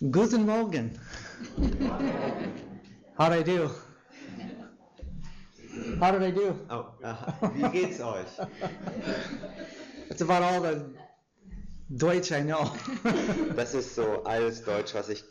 [0.00, 0.96] Guten Morgen.
[3.18, 3.68] How'd I do?
[5.98, 6.56] How did I do?
[6.70, 7.50] Oh, aha.
[7.52, 8.28] Wie geht's euch?
[10.08, 10.94] That's about all the
[11.96, 12.70] Deutsch I know.
[13.56, 15.24] Das ist so alles Deutsch, was ich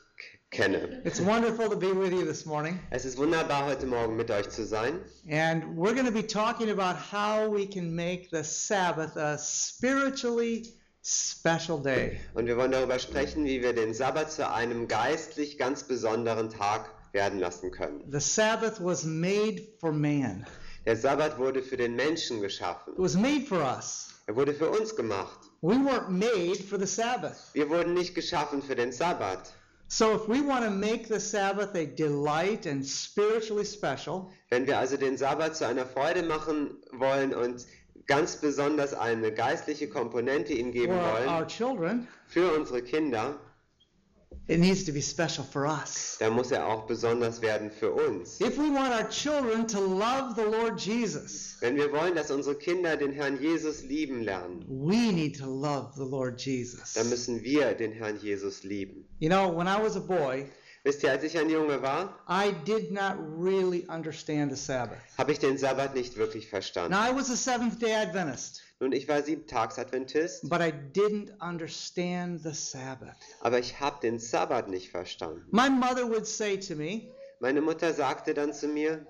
[0.52, 1.02] kenne.
[1.06, 2.78] it's wonderful to be with you this morning.
[2.92, 5.00] Es ist wunderbar, heute Morgen mit euch zu sein.
[5.30, 10.74] And we're going to be talking about how we can make the Sabbath a spiritually
[11.08, 12.20] special day.
[12.34, 16.90] Und wir wollen darüber sprechen, wie wir den Sabbat zu einem geistlich ganz besonderen Tag
[17.14, 18.04] werden lassen können.
[18.12, 20.46] The Sabbath was made for man,
[20.86, 22.94] Der Sabbat wurde für den Menschen geschaffen.
[22.94, 24.10] it was made for us.
[24.28, 25.40] Er wurde für uns gemacht.
[25.62, 27.38] We weren't made for the Sabbath.
[27.54, 29.54] Wir wurden nicht geschaffen für den Sabbat.
[29.88, 34.78] So if we want to make the Sabbath a delight and spiritually special, Wenn wir
[34.78, 37.66] also den Sabbat zu einer Freude machen wollen und
[38.08, 43.40] ganz besonders eine geistliche Komponente ihm geben for our wollen, children, für unsere Kinder,
[44.48, 46.16] it needs to be special for us.
[46.20, 48.40] dann muss er auch besonders werden für uns.
[48.40, 52.56] If we want our children to love the Lord Jesus, Wenn wir wollen, dass unsere
[52.56, 56.94] Kinder den Herrn Jesus lieben lernen, we need to love the Lord Jesus.
[56.94, 59.06] dann müssen wir den Herrn Jesus lieben.
[59.20, 60.46] You know, when I was a boy,
[60.88, 65.00] Wisst ihr, als ich ein Junge war, I did not really understand the Sabbath.
[65.18, 66.92] habe ich den Sabbat nicht wirklich verstanden.
[66.94, 72.42] Now, I was a Seventh day Adventist, Nun, ich war Siebtagsadventist, but I didn't understand
[72.42, 73.18] the Sabbath.
[73.42, 75.44] aber ich habe den Sabbat nicht verstanden.
[75.52, 77.12] My mother would say to me,
[77.42, 79.06] Meine Mutter sagte dann zu mir,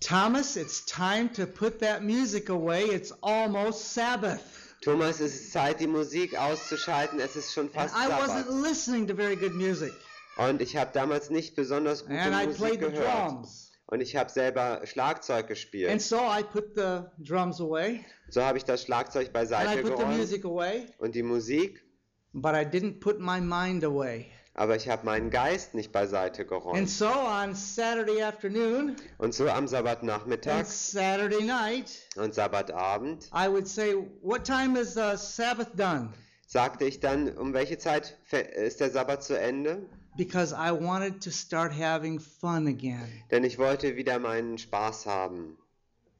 [0.00, 2.84] Thomas, it's time to put that music away.
[2.84, 4.38] It's almost Sabbath.
[4.82, 8.62] Thomas, es ist Zeit, die Musik auszuschalten, es ist schon And fast I wasn't Sabbat.
[8.62, 9.92] listening to very good music.
[10.38, 13.46] Und ich habe damals nicht besonders gute And I Musik the gehört.
[13.86, 16.00] Und ich habe selber Schlagzeug And gespielt.
[16.02, 19.90] so I put the drums away So habe ich das Schlagzeug and I beiseite put
[19.90, 21.82] the geräumt music away, und die Musik,
[22.32, 24.26] but I didn't put my mind away.
[24.54, 26.90] aber ich habe meinen Geist nicht beiseite And geräumt.
[26.90, 33.66] so on Saturday afternoon Und so am and Sabbatnachmittag Saturday night, und Sabbatabend I would
[33.66, 36.12] say, What time is uh, Sabbath done?
[36.46, 38.18] sagte ich dann, um welche Zeit
[38.56, 39.86] ist der Sabbat zu Ende?
[40.18, 43.08] Because I wanted to start having fun again.
[43.30, 45.56] Denn ich wollte wieder meinen Spaß haben.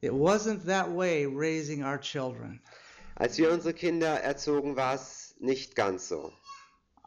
[0.01, 2.61] It wasn't that way raising our children.
[3.17, 6.31] Als wir unsere Kinder erzogen, war es nicht ganz so.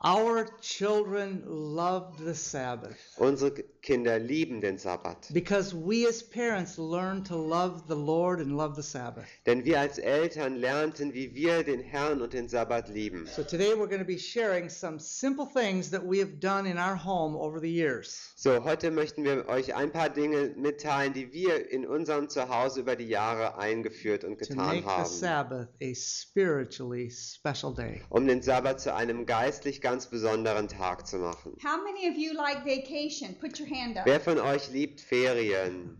[0.04, 5.32] Our children loved the Sabbath Unsere Kinder lieben den Sabbat.
[5.34, 9.26] because we as parents learned to love the Lord and love the Sabbath.
[9.44, 13.26] Denn wir als Eltern lernten, wie wir den Herrn und den Sabbat lieben.
[13.26, 16.78] So today we're going to be sharing some simple things that we have done in
[16.78, 18.32] our home over the years.
[18.36, 22.94] So, heute möchten wir euch ein paar Dinge mitteilen, die wir in unserem Zuhause über
[22.96, 28.00] die Jahre eingeführt und to getan make the haben, Sabbath a spiritually special day.
[28.10, 31.56] um den Sabbat zu einem geistlich ganz besonderen Tag zu machen.
[31.64, 33.34] How many of you like vacation?
[33.40, 34.06] Put your hand up.
[34.06, 35.98] Wer von euch liebt Ferien?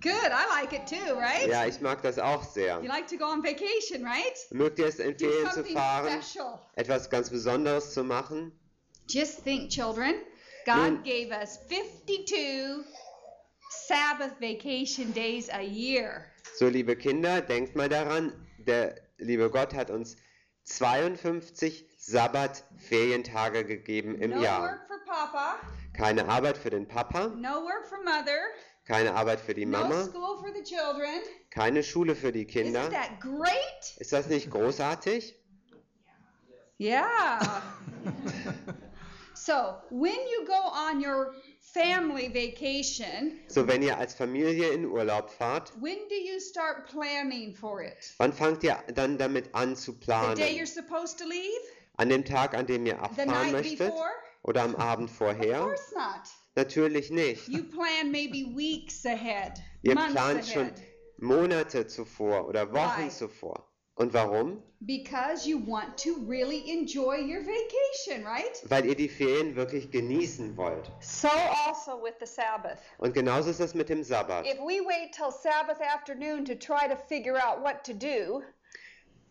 [0.00, 1.48] Good, I like it too, right?
[1.48, 2.80] Ja, ich mag das auch sehr.
[2.80, 4.36] You like to go on vacation, right?
[4.50, 6.60] Mögt ihr es in Ferien zu something fahren, special.
[6.76, 8.52] etwas ganz Besonderes zu machen?
[9.08, 10.14] Just think, children.
[10.66, 12.84] God Nun- gave us 52
[13.70, 16.26] Sabbath vacation days a year.
[16.56, 20.16] So, liebe Kinder, denkt mal daran, der liebe Gott hat uns
[20.64, 24.62] 52 Sabbat-Ferientage gegeben im no Jahr.
[24.62, 25.56] work for Papa,
[25.98, 28.38] Keine Arbeit für den Papa, no work for Mother,
[28.86, 31.20] keine Arbeit für die no Mama, school for the children.
[31.50, 32.88] keine Schule für die Isn't Kinder.
[32.90, 33.96] that great?
[33.98, 35.34] Ist das nicht großartig?
[36.78, 37.40] Yeah.
[39.34, 41.34] so, when you go on your
[41.74, 47.52] family vacation, So, wenn ihr als Familie in Urlaub fahrt, when do you start planning
[47.54, 48.14] for it?
[48.18, 50.38] wann fangt ihr dann damit an zu The day planen?
[50.56, 51.60] you're supposed to leave?
[51.96, 53.78] An dem Tag, an dem ihr The abfahren night möchtet?
[53.88, 54.10] before?
[54.42, 55.60] Oder am Abend Of vorher?
[55.60, 56.28] course not.
[56.56, 57.48] Natürlich nicht.
[57.48, 60.82] You plan maybe weeks ahead, Ihr months plant schon ahead,
[61.18, 63.08] Monate zuvor oder Wochen Why?
[63.10, 63.64] zuvor.
[63.94, 64.62] Und warum?
[64.80, 68.62] because you want to really enjoy your vacation, right?
[68.68, 70.88] Weil ihr die Ferien wirklich genießen wollt.
[71.00, 71.28] So
[71.66, 72.78] also with the Sabbath.
[72.98, 74.46] Und genauso ist es mit dem Sabbat.
[74.46, 78.42] If we wait till Sabbath afternoon to try to figure out what to do,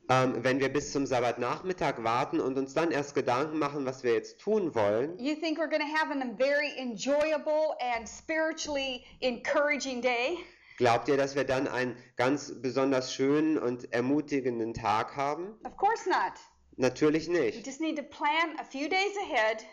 [0.10, 4.14] Ähm, wenn wir bis zum Sabbatnachmittag warten und uns dann erst Gedanken machen, was wir
[4.14, 10.02] jetzt tun wollen, you think we're going to have a very enjoyable and spiritually encouraging
[10.02, 10.38] day?
[10.78, 15.56] glaubt ihr, dass wir dann einen ganz besonders schönen und ermutigenden Tag haben?
[15.66, 16.34] Of course not.
[16.78, 17.66] Natürlich We nicht.
[17.66, 19.66] just need to plan a few days ahead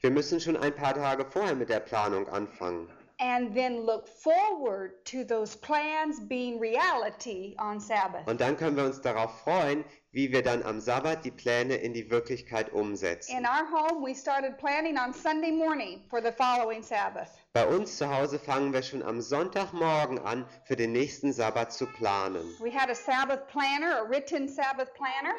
[0.00, 2.88] Wir müssen schon ein paar Tage vorher mit der Planung anfangen.
[3.22, 8.26] And then look forward to those plans being reality on Sabbath.
[8.26, 11.94] Und dann können wir uns darauf freuen, wie wir dann am Sabbat die Pläne in
[11.94, 13.38] die Wirklichkeit umsetzen.
[13.38, 17.30] In our home, we started planning on Sunday morning for the following Sabbath.
[17.52, 21.86] Bei uns zu Hause fangen wir schon am Sonntagmorgen an, für den nächsten Sabbat zu
[21.86, 22.42] planen.
[22.60, 25.34] We had a Sabbath planner, a written Sabbath planner,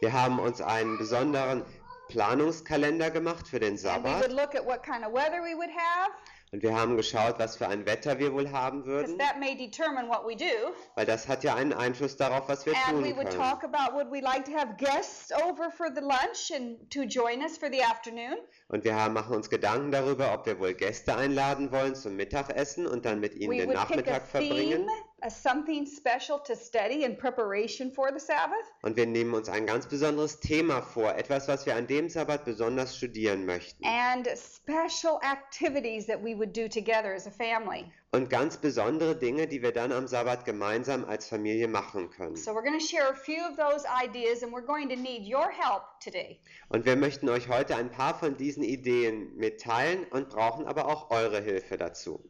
[0.00, 1.64] Wir haben uns einen besonderen
[2.08, 5.54] Planungskalender gemacht für den and we would Sabbat look at what kind of weather we
[5.54, 6.10] would have,
[6.52, 10.08] und wir haben geschaut, was für ein Wetter wir wohl haben würden, that may determine
[10.08, 10.72] what we do.
[10.94, 13.30] weil das hat ja einen Einfluss darauf, was wir tun können.
[13.30, 17.42] talk about would we like to have guests over for the lunch and to join
[17.42, 18.36] us for the afternoon.
[18.68, 22.86] Und wir haben, machen uns Gedanken darüber, ob wir wohl Gäste einladen wollen zum Mittagessen
[22.86, 24.86] und dann mit ihnen We den Nachmittag verbringen.
[24.86, 28.64] theme, a something special to study in preparation for the Sabbath.
[28.82, 32.44] Und wir nehmen uns ein ganz besonderes Thema vor, etwas, was wir an dem Sabbat
[32.44, 33.84] besonders studieren möchten.
[33.84, 37.90] and special activities that we would do together as a family.
[38.12, 42.36] Und ganz besondere Dinge, die wir dann am Sabbat gemeinsam als Familie machen können.
[42.36, 45.22] So we're going to share a few of those ideas and we're going to need
[45.26, 46.40] your help today.
[46.68, 51.10] Und wir möchten euch heute ein paar von diesen Ideen mitteilen und brauchen aber auch
[51.10, 52.22] eure Hilfe dazu.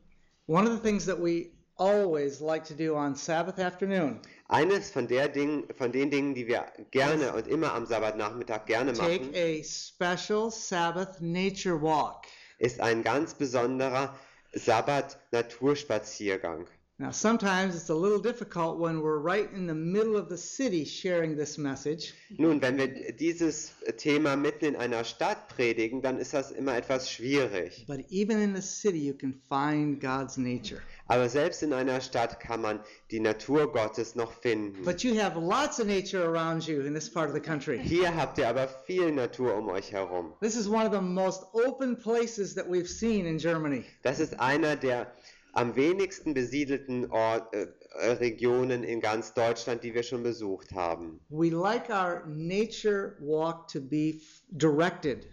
[0.46, 5.06] One of the things that we always like to do on Sabbath afternoon, Eines von,
[5.06, 9.34] der Dingen, von den Dingen, die wir gerne und immer am Sabbatnachmittag gerne take machen,
[9.34, 12.24] a special Sabbath nature walk.
[12.58, 14.18] ist ein ganz besonderer
[14.52, 16.66] Sabbat-Naturspaziergang.
[17.00, 20.84] Now, sometimes it's a little difficult when we're right in the middle of the city
[20.84, 22.12] sharing this message.
[22.36, 27.08] Nun, wenn wir dieses Thema mitten in einer Stadt predigen, dann ist das immer etwas
[27.08, 27.84] schwierig.
[27.86, 30.82] But even in the city, you can find God's nature.
[31.06, 32.80] Aber selbst in einer Stadt kann man
[33.12, 34.82] die Natur Gottes noch finden.
[34.84, 37.78] But you have lots of nature around you in this part of the country.
[37.78, 40.34] Hier habt ihr aber viel Natur um euch herum.
[40.40, 43.84] This is one of the most open places that we've seen in Germany.
[44.02, 45.06] Das ist einer der
[45.52, 47.66] am wenigsten besiedelten Ort, äh,
[48.14, 51.20] Regionen in ganz Deutschland, die wir schon besucht haben.
[51.30, 55.26] We like our nature walk to be directed.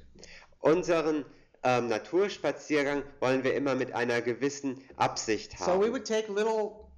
[0.62, 1.26] Unseren
[1.64, 5.92] ähm, Naturspaziergang wollen wir immer mit einer gewissen Absicht So we haben.
[5.92, 6.90] would take little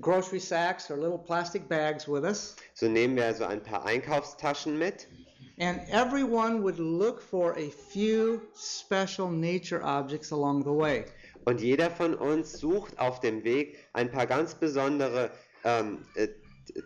[0.00, 4.78] grocery sacks or little plastic bags with us, So nehmen wir so ein paar Einkaufstaschen
[4.78, 5.06] mit
[5.58, 11.04] and everyone would look for a few special nature objects along the way.
[11.44, 15.30] Und jeder von uns sucht auf dem Weg ein paar ganz besondere
[15.64, 16.28] ähm, äh,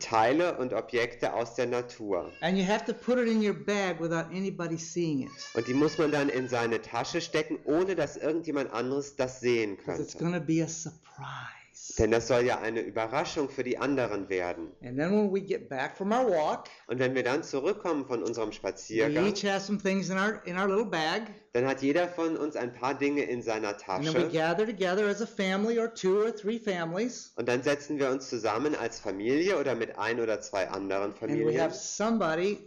[0.01, 2.33] Teile und Objekte aus der Natur.
[5.55, 9.75] Und die muss man dann in seine Tasche stecken, ohne dass irgendjemand anderes das sehen
[9.75, 10.19] it's könnte.
[10.19, 11.58] going to be a surprise.
[11.99, 14.69] Denn das soll ja eine Überraschung für die anderen werden.
[14.85, 18.23] And then when we get back from our walk, Und wenn wir dann zurückkommen von
[18.23, 21.23] unserem Spaziergang, in our in our little bag,
[21.55, 24.31] dann hat jeder von uns ein paar Dinge in seiner and then we Tasche.
[24.33, 28.29] gather together as a family or two or three families, Und dann setzen wir uns
[28.29, 31.61] zusammen als Familie oder mit ein oder zwei anderen and we Familien.
[31.61, 32.59] have somebody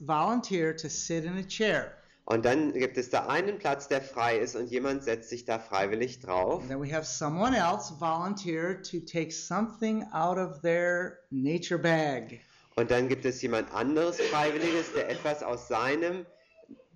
[0.00, 1.92] volunteer to sit in a chair.
[2.28, 5.60] Und dann gibt es da einen Platz, der frei ist und jemand setzt sich da
[5.60, 6.60] freiwillig drauf.
[6.60, 12.40] And then we have someone else volunteer to take something out of their nature bag.
[12.74, 16.26] Und dann gibt es jemand anderes Freiwilliges, der etwas aus seinem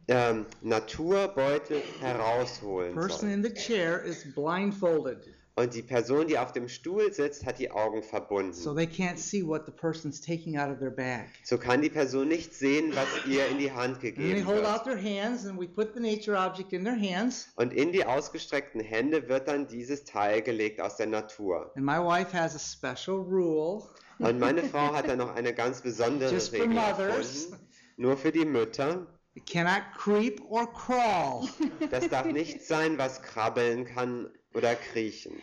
[0.08, 3.30] ähm, Naturbeutel herausholen person soll.
[3.30, 5.28] in the chair is blindfolded,
[5.60, 8.54] Und die Person, die auf dem Stuhl sitzt, hat die Augen verbunden.
[8.54, 11.26] so they can't see what the person's taking out of their bag.
[11.44, 14.62] So kann die Person nicht sehen, was ihr in die Hand And they gegeben hold
[14.62, 14.84] wird.
[14.84, 17.48] their hands, and we put the nature object in their hands.
[17.56, 21.70] Und in die ausgestreckten Hände wird dann dieses Teil gelegt aus der Natur.
[21.76, 23.82] And my wife has a special rule
[24.18, 27.44] Und meine Frau hat da noch eine ganz besondere Just for Regel mothers.
[27.46, 27.66] erfunden.
[27.98, 29.06] Nur für die Mütter.
[29.34, 31.46] it cannot creep or crawl.
[31.90, 35.40] Das darf nichts sein, was krabbeln kann oder kriechen.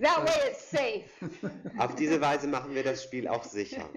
[0.00, 1.04] That way it's safe.
[1.78, 3.88] Auf diese Weise machen wir das Spiel auch sicher.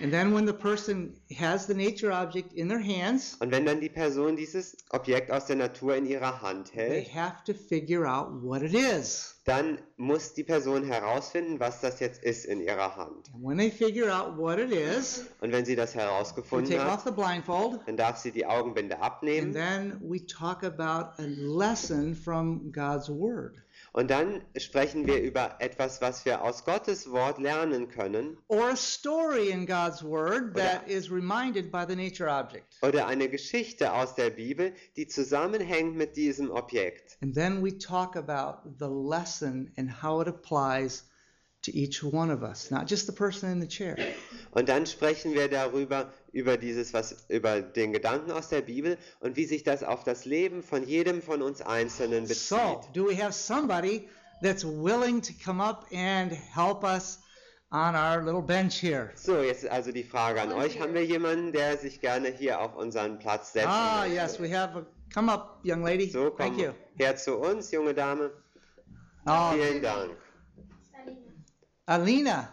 [0.00, 3.80] And then when the person has the nature object in their hands, Und wenn dann
[3.80, 7.52] die Person dieses Objekt aus der Natur in ihrer Hand hält, they hält, have to
[7.54, 9.34] figure out what it is.
[9.44, 13.30] dann muss die Person herausfinden, was das jetzt ist in ihrer Hand.
[13.34, 16.84] And when they figure out what it is, Und wenn sie das we herausgefunden take
[16.84, 21.12] hat, off the blindfold, dann darf sie die Augenbinde and abnehmen then we talk about
[21.18, 23.62] a lesson from God's Word.
[23.98, 28.76] Und dann sprechen wir über etwas, was wir aus Gottes Wort lernen können Or a
[28.76, 32.76] story in God's Word that is reminded by the nature object.
[32.82, 37.18] oder eine Geschichte aus der Bibel, die zusammenhängt mit diesem Objekt.
[37.22, 41.07] And then we talk about the lesson and how it applies
[41.70, 43.96] to each one of us, not just the person in the chair.
[44.52, 49.36] Und dann sprechen wir darüber, über dieses, was, über den Gedanken aus der Bibel und
[49.36, 52.36] wie sich das auf das Leben von jedem von uns Einzelnen bezieht.
[52.48, 54.08] So, do we have somebody
[54.42, 57.18] that's willing to come up and help us
[57.70, 59.10] on our little bench here?
[59.14, 60.80] So, jetzt also die Frage an euch.
[60.80, 64.14] Haben wir jemanden, der sich gerne hier auf unseren Platz setzen Ah, möchte?
[64.16, 64.78] yes, we have.
[64.78, 66.08] A, come up, young lady.
[66.08, 66.72] So, Thank komm you.
[66.98, 68.30] her zu uns, junge Dame.
[69.26, 70.10] Oh, Vielen Dank.
[71.88, 72.48] Alina.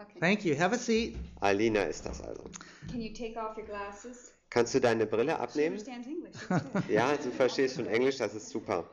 [0.00, 0.18] Okay.
[0.18, 0.56] Thank you.
[0.56, 1.16] Have a seat.
[1.40, 2.44] Alina ist das also.
[2.90, 4.32] Can you take off your glasses?
[4.50, 5.78] Kannst du deine Brille She abnehmen?
[5.78, 6.36] understands English.
[6.88, 8.84] Ja, du verstehst schon Englisch, das ist super.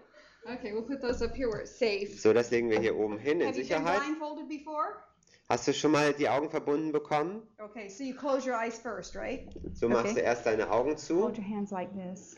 [0.45, 2.07] okay, we'll put those up here where it's safe.
[2.17, 3.99] So, das legen wir hier oben hin in Have you been Sicherheit.
[4.01, 5.03] blindfolded before?
[5.49, 7.41] Hast du schon mal die Augen verbunden bekommen?
[7.59, 9.49] Okay, so you close your eyes first, right?
[9.73, 10.19] So machst Okay.
[10.21, 11.23] du erst deine Augen zu.
[11.23, 12.37] Hold your hands like this.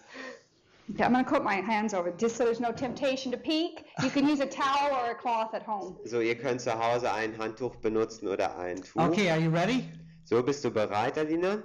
[0.94, 3.86] Okay, I'm going to put my hands over just so there's no temptation to peek.
[4.04, 5.96] You can use a towel or a cloth at home.
[6.06, 9.02] So, ihr könnt zu Hause ein Handtuch benutzen oder ein Tuch.
[9.10, 9.86] Okay, are you ready?
[10.26, 11.62] So, bist du bereit, Alina?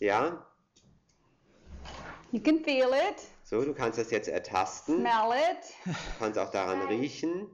[0.00, 0.44] Ja?
[2.32, 4.98] You can feel it, So, du kannst das jetzt ertasten.
[5.00, 5.64] smell it.
[5.84, 7.46] Du kannst auch daran riechen.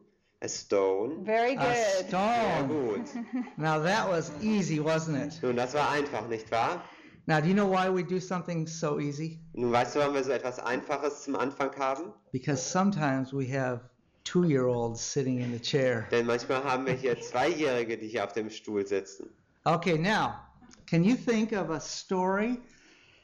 [0.42, 1.22] A stone.
[1.24, 1.76] Very A good.
[1.76, 2.68] Sehr stone.
[2.68, 3.56] gut.
[3.58, 5.42] Now that was easy, wasn't it?
[5.42, 6.82] Nun, das war einfach, nicht wahr?
[7.30, 9.38] Now, do you know why we do something so easy?
[9.54, 12.12] Nun, weißt du, warum wir so etwas Einfaches zum Anfang haben?
[12.32, 13.82] Because sometimes we have
[14.24, 16.08] two year olds sitting in the chair.
[16.10, 19.30] Denn manchmal haben wir hier Zweijährige, die hier auf dem Stuhl sitzen.
[19.64, 20.40] Okay, now,
[20.86, 22.58] can you think of a story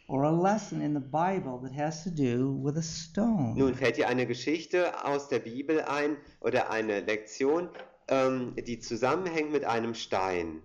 [0.07, 3.57] or a lesson in the Bible that has to do with a stone?
[3.57, 7.71] Nun, fällt dir eine Geschichte aus der Bibel ein oder eine Lektion,
[8.07, 10.63] ähm, die zusammenhängt mit einem Stein?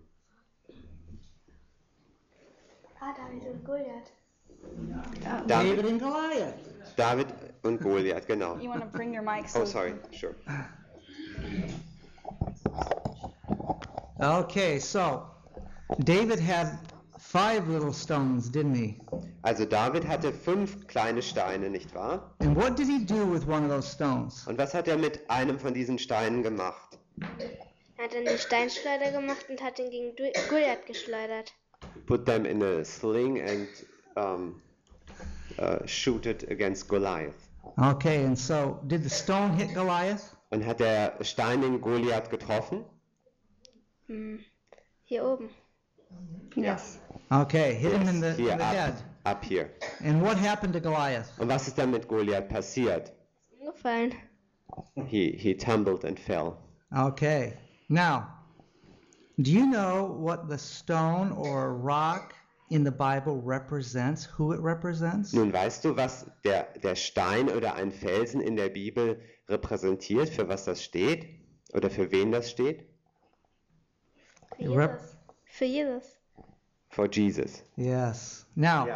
[3.03, 4.11] Ah, David und Goliath.
[5.47, 6.95] David David, and Goliath.
[6.95, 7.27] David
[7.63, 8.57] und Goliath, genau.
[8.59, 10.35] You want to bring your mic so Oh, sorry, sure.
[14.19, 15.25] Okay, so
[16.03, 16.77] David had
[17.17, 18.99] five little stones, didn't he?
[19.43, 22.35] Also David hatte fünf kleine Steine, nicht wahr?
[22.39, 24.45] And what did he do with one of those stones?
[24.47, 26.99] Und was hat er mit einem von diesen Steinen gemacht?
[27.97, 30.15] Er hat einen Steinschleuder gemacht und hat ihn gegen
[30.49, 31.51] Goliath geschleudert.
[32.05, 33.67] Put them in a sling and
[34.17, 34.61] um,
[35.59, 37.47] uh, shoot it against Goliath.
[37.77, 40.35] Okay, and so did the stone hit Goliath?
[40.51, 42.83] Und hat der Stein den Goliath getroffen?
[44.07, 44.39] Hm.
[45.03, 45.49] Hier oben.
[46.55, 46.99] Yes.
[47.31, 48.93] Okay, hit him in the, hier, in the head.
[49.25, 49.71] Up here.
[50.03, 51.29] And what happened to Goliath?
[51.39, 53.11] Und was ist dann mit Goliath passiert?
[53.59, 54.13] Umgefallen.
[55.07, 56.57] He, he tumbled and fell.
[56.93, 57.53] Okay,
[57.87, 58.27] now,
[59.43, 62.33] do you know what the stone or rock
[62.69, 64.25] in the Bible represents?
[64.25, 65.33] Who it represents?
[65.33, 69.19] Nun weißt du, was der, der Stein oder ein Felsen in der Bibel
[69.49, 71.27] repräsentiert, für was das steht?
[71.73, 72.85] Oder für wen das steht?
[74.57, 75.17] Für Jesus.
[75.45, 76.17] Für Jesus.
[76.89, 77.63] For Jesus.
[77.77, 78.45] Yes.
[78.55, 78.87] Now,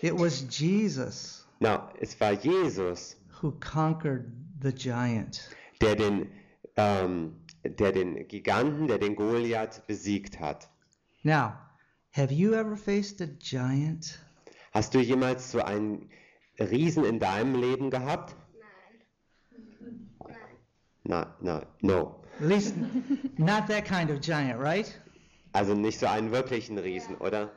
[0.00, 5.48] it was Jesus Now, es war Jesus, who conquered the giant.
[5.80, 6.32] der den,
[6.76, 10.68] ähm, der den Giganten, der den Goliath besiegt hat.
[11.22, 11.52] Now,
[12.12, 14.18] have you ever faced a giant?
[14.72, 16.08] Hast du jemals so einen
[16.58, 18.34] Riesen in deinem Leben gehabt?
[20.24, 20.36] Nein.
[21.04, 22.24] Na, na, no.
[22.40, 22.74] At least
[23.38, 24.98] not that kind of giant, right?
[25.52, 27.52] Also nicht so einen wirklichen Riesen, oder?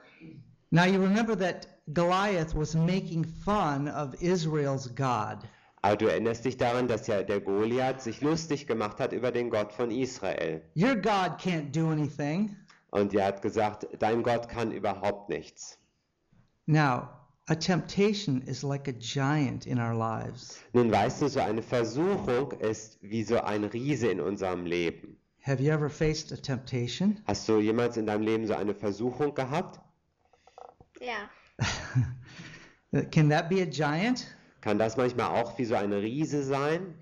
[0.72, 5.48] Now, you remember that Goliath was making fun of Israel's God.
[5.86, 9.52] Aber du erinnerst dich daran, dass ja der Goliath sich lustig gemacht hat über den
[9.52, 10.64] Gott von Israel.
[10.76, 12.56] Your God can't do anything.
[12.90, 15.78] Und er hat gesagt, dein Gott kann überhaupt nichts.
[16.66, 17.10] Now,
[17.46, 20.60] a temptation is like a giant in our lives.
[20.74, 25.20] Nun weißt du, so eine Versuchung ist wie so ein Riese in unserem Leben.
[25.44, 27.22] Have you ever faced a temptation?
[27.28, 29.80] Hast du jemals in deinem Leben so eine Versuchung gehabt?
[31.00, 31.30] Ja.
[33.12, 34.35] Can that be a giant?
[34.66, 36.96] Kann das manchmal auch wie so ein Riese sein?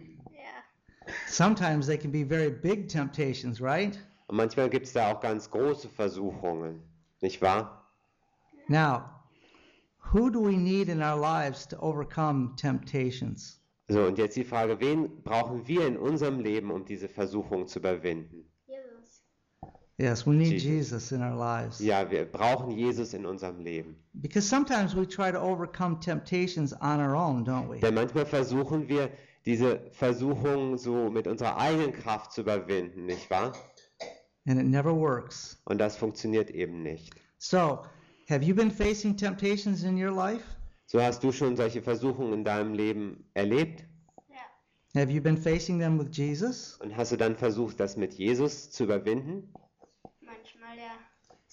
[1.27, 3.98] Sometimes they can be very big temptations, right?
[4.27, 6.84] Und manchmal gibt es da auch ganz große Versuchungen,
[7.22, 7.89] nicht wahr?
[8.67, 9.05] Now,
[10.12, 13.62] who do we need in our lives to overcome temptations?
[13.88, 17.79] So, und jetzt die Frage, wen brauchen wir in unserem Leben, um diese Versuchung zu
[17.79, 18.43] überwinden?
[19.98, 21.12] Yes, we need Jesus.
[21.12, 21.80] In our lives.
[21.80, 23.96] Ja, wir brauchen Jesus in unserem Leben.
[24.14, 27.80] Because sometimes we try to overcome temptations on our own, don't we?
[27.80, 29.10] Denn manchmal versuchen wir,
[29.46, 33.54] diese Versuchung so mit unserer eigenen Kraft zu überwinden, nicht wahr?
[34.48, 35.62] And it never works.
[35.66, 37.14] Und das funktioniert eben nicht.
[37.38, 37.80] So,
[38.30, 40.44] have you been facing temptations in your life?
[40.88, 43.84] So hast du schon solche Versuchungen in deinem Leben erlebt?
[44.96, 46.78] Have you been facing them with Jesus?
[46.80, 49.52] Und hast du dann versucht, das mit Jesus zu überwinden?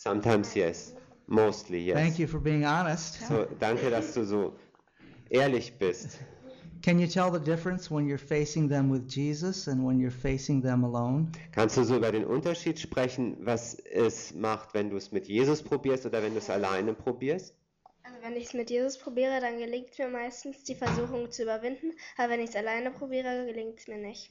[0.05, 0.33] Manchmal ja.
[0.33, 0.95] Sometimes yes,
[1.27, 1.97] mostly yes.
[1.97, 3.21] Thank you for being honest.
[3.27, 4.57] So, danke, dass du so
[5.31, 6.19] ehrlich bist.
[6.83, 10.63] Can you tell the difference when you're facing them with Jesus and when you're facing
[10.63, 11.31] them alone?
[11.53, 15.63] Kannst du so über den Unterschied sprechen, was es macht, wenn du es mit Jesus
[15.63, 17.55] probierst oder wenn du es alleine probierst?
[18.03, 21.43] Also wenn ich es mit Jesus probiere, dann gelingt es mir meistens, die Versuchung zu
[21.43, 21.93] überwinden.
[22.17, 24.31] Aber wenn ich es alleine probiere, gelingt es mir nicht.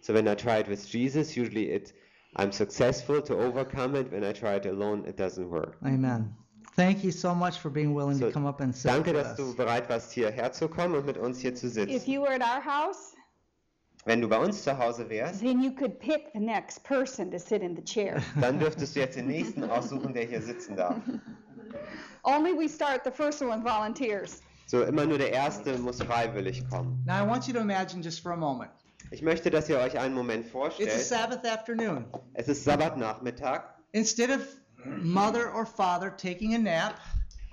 [0.00, 1.94] So when I try it with Jesus, usually it
[2.36, 4.12] I'm successful to overcome it.
[4.12, 5.76] When I try it alone, it doesn't work.
[5.84, 6.34] Amen.
[6.74, 9.14] Thank you so much for being willing So, to come up and sit danke, with
[9.24, 9.54] dass us.
[9.54, 11.90] du bereit warst, hierher zu kommen und mit uns hier zu sitzen.
[11.94, 13.14] If you were at our house,
[14.04, 17.38] Wenn du bei uns zu Hause wärst, then you could pick the next person to
[17.38, 18.22] sit in the chair.
[18.40, 20.96] dann dürftest du jetzt den nächsten aussuchen, der hier sitzen darf.
[22.24, 24.42] Only we start the first one with volunteers.
[24.66, 27.02] So, immer nur der Erste muss freiwillig kommen.
[27.06, 28.70] Now, I want you to imagine just for a moment.
[29.10, 30.90] Ich möchte, dass ihr euch einen Moment It's a vorstellt.
[30.92, 32.04] Sabbath afternoon.
[32.34, 34.40] Es ist Sabbatnachmittag Instead of
[35.02, 36.94] mother or father taking a nap,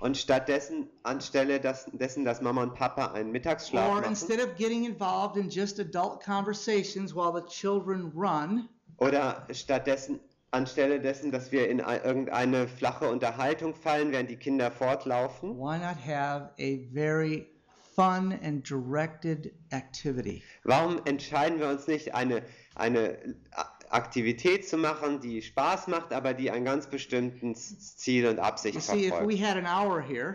[0.00, 4.54] und stattdessen, anstelle das, dessen, dass Mama und Papa einen Mittagsschlaf or machen, instead of
[4.56, 11.50] getting involved in just adult conversations while the children run, oder stattdessen, anstelle dessen, dass
[11.52, 16.78] wir in ein- irgendeine flache Unterhaltung fallen, während die Kinder fortlaufen, why not have a
[16.92, 17.46] very
[17.94, 20.42] fun and directed activity?
[20.64, 22.42] warum entscheiden wir uns nicht, eine,
[22.74, 23.18] eine
[23.52, 28.42] A- Aktivität zu machen, die Spaß macht, aber die ein ganz bestimmtes Ziel und You
[28.42, 29.40] Absicht see, if we verfolgt?
[29.42, 30.34] had an hour here,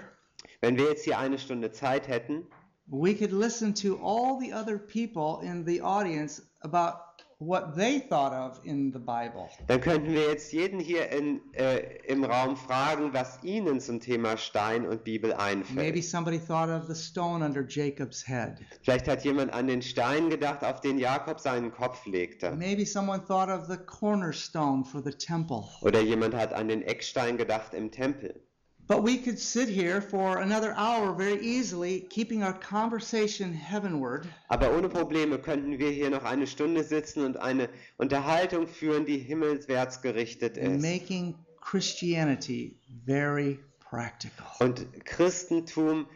[0.61, 2.47] Wenn wir jetzt hier eine Stunde Zeit hätten,
[2.87, 6.97] we could listen to all the other people in the audience about
[7.39, 9.49] what they thought of in the Bible.
[9.67, 14.36] dann könnten wir jetzt jeden hier in, äh, im Raum fragen, was ihnen zum Thema
[14.38, 16.04] Stein und Bibel Maybe einfällt.
[16.04, 18.60] somebody thought of the stone under Jacob's head.
[18.82, 22.52] Vielleicht hat jemand an den Stein gedacht, auf den Jakob seinen Kopf legte.
[22.52, 25.63] Maybe someone thought of the cornerstone for the temple.
[25.82, 28.41] Oder jemand hat an den Eckstein gedacht im Tempel.
[28.89, 34.75] But we could sit here for another hour very easily, keeping our conversation heavenward, Aber
[34.75, 40.02] ohne Probleme könnten wir hier noch eine Stunde sitzen und eine Unterhaltung führen, die himmelswärts
[40.02, 40.82] gerichtet ist.
[40.82, 42.75] making Christianity
[43.06, 44.47] very practical.
[44.60, 46.08] Und Christentum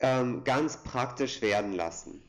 [0.00, 2.20] ähm, ganz praktisch werden lassen.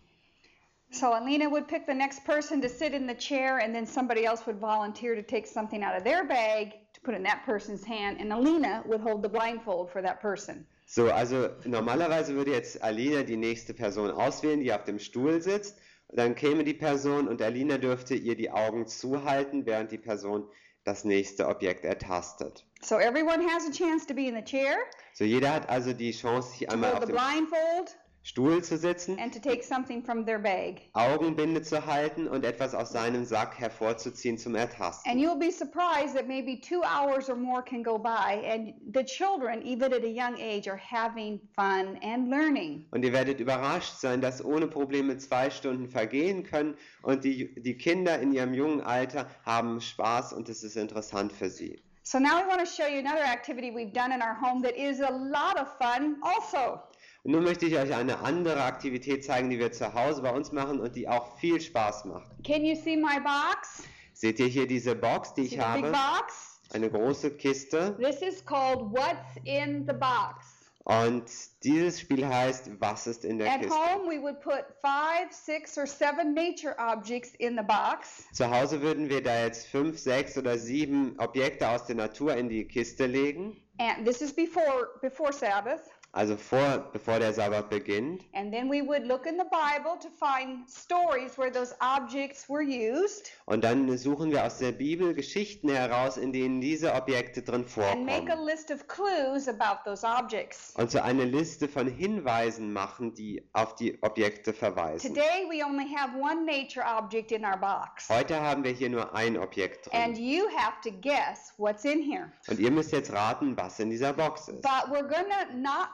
[0.92, 4.26] So Alina would pick the next person to sit in the chair, and then somebody
[4.26, 7.84] else would volunteer to take something out of their bag to put in that person's
[7.84, 10.66] hand, and Alina would hold the blindfold for that person.
[10.86, 15.78] So, also normalerweise würde jetzt Alina die nächste Person auswählen, die auf dem Stuhl sitzt.
[16.12, 20.48] Dann käme die Person und Alina dürfte ihr die Augen zuhalten, während die Person
[20.84, 22.66] das nächste Objekt ertastet.
[22.82, 24.78] So everyone has a chance to be in the chair,
[25.14, 29.17] So, jeder hat also die Chance, hier einmal auf the dem blindfold, Stuhl zu sitzen,
[29.17, 30.82] and to take something from their bag.
[30.93, 35.10] Augenbinde zu halten und etwas aus seinem Sack hervorzuziehen zum Ertasten.
[35.10, 39.03] And you'll be surprised that maybe two hours or more can go by, and the
[39.03, 42.86] children, even at a young age, are having fun and learning.
[42.91, 47.77] Und ihr werdet überrascht sein, dass ohne Probleme zwei Stunden vergehen können und die, die
[47.77, 51.82] Kinder in ihrem jungen Alter haben Spaß und es ist interessant für sie.
[52.03, 54.75] So now we want to show you another activity we've done in our home that
[54.75, 56.82] is a lot of fun also.
[57.23, 60.51] Und nun möchte ich euch eine andere Aktivität zeigen, die wir zu Hause bei uns
[60.51, 62.32] machen und die auch viel Spaß macht.
[62.45, 63.84] Can you see my box?
[64.13, 65.91] Seht ihr hier diese Box, die See ich the big habe?
[65.91, 66.62] box?
[66.71, 67.97] Eine große Kiste.
[67.99, 70.45] This is called What's in the Box.
[70.86, 71.25] Und
[71.63, 73.75] dieses Spiel heißt, was ist in der At Kiste?
[73.75, 78.23] home, we would put five, six, or seven nature objects in the box.
[78.34, 82.49] Zu Hause würden wir da jetzt fünf, sechs oder sieben Objekte aus der Natur in
[82.49, 83.58] die Kiste legen.
[83.77, 85.82] And this is before before Sabbath.
[86.12, 88.24] Also vor, bevor der Sabbat beginnt.
[88.34, 92.63] And then we would look in the Bible to find stories where those objects were
[92.63, 97.63] used Und dann suchen wir aus der Bibel Geschichten heraus, in denen diese Objekte drin
[97.78, 98.45] and make a vorkommen.
[98.48, 100.74] list of clues about those objects.
[100.78, 105.13] Und so eine Liste von Hinweisen machen, die auf die Objekte verweisen.
[105.13, 108.10] Today we only have one nature object in our box.
[108.10, 110.26] Heute haben wir hier nur ein Objekt And drin.
[110.26, 112.32] you have to guess what's in here.
[112.48, 114.63] Und ihr müsst jetzt raten, was in dieser Box ist.
[114.63, 115.89] But we're gonna not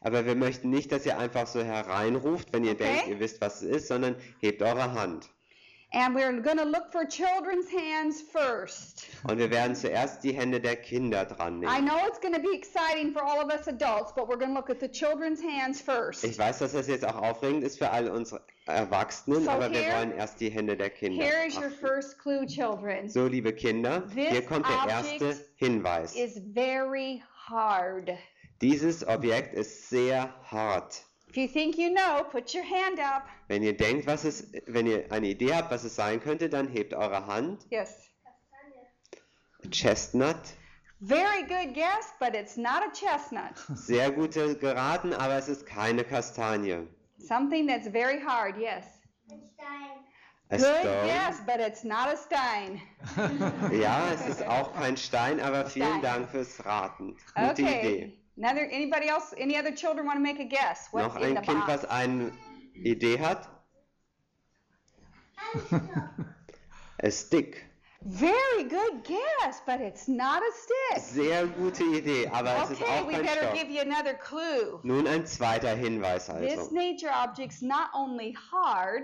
[0.00, 2.84] Aber wir möchten nicht, dass ihr einfach so hereinruft, wenn ihr Okay.
[2.84, 5.28] denkt, ihr wisst, was es ist, sondern hebt eure Hand.
[5.92, 9.06] And we're gonna look for children's hands first.
[9.24, 11.86] Und wir werden zuerst die Hände der Kinder dran I nehmen.
[11.86, 14.80] know it's gonna be exciting for all of us adults, but we're gonna look at
[14.80, 16.24] the children's hands first.
[16.24, 19.78] Ich weiß, dass das jetzt auch aufregend ist für alle unsere Erwachsenen, So aber wir
[19.80, 21.24] here- wollen erst die Hände der Kinder.
[21.24, 23.08] Here is your first clue, children.
[23.08, 26.14] So, liebe Kinder, This hier kommt der erste Hinweis.
[26.16, 28.10] Is very hard.
[28.60, 31.02] Dieses Objekt ist sehr hart.
[31.28, 33.24] If you think you know, put your hand up.
[33.48, 36.66] Wenn ihr denkt, was es, wenn ihr eine Idee habt, was es sein könnte, dann
[36.68, 37.66] hebt eure Hand.
[37.70, 38.02] Yes.
[39.70, 40.36] Chestnut,
[41.00, 43.52] Very good guess, but it's not a chestnut.
[43.76, 46.86] Sehr gute geraten, aber es ist keine Kastanie.
[47.18, 48.84] Something that's very hard, yes.
[50.50, 51.06] A Good stone.
[51.06, 52.80] guess, but it's not a stein.
[53.72, 56.02] Ja, es ist auch kein Stein, aber vielen Stein.
[56.02, 57.16] Dank fürs Raten.
[57.34, 57.78] Gute Idee.
[57.78, 58.18] Okay.
[58.36, 60.88] Another, anybody else, any other children want to make a guess?
[60.92, 61.82] What's Noch in ein the Kind, box?
[61.82, 62.30] was eine
[62.74, 63.48] Idee hat?
[67.02, 67.65] A stick.
[68.08, 71.02] Very good guess, but it's not a stick.
[71.02, 73.54] Sehr gute Idee, aber es ist Okay, auch kein Stock.
[73.54, 74.78] give you another clue.
[74.84, 76.72] Nun ein zweiter Hinweis This also.
[76.72, 79.02] nature object's not only hard,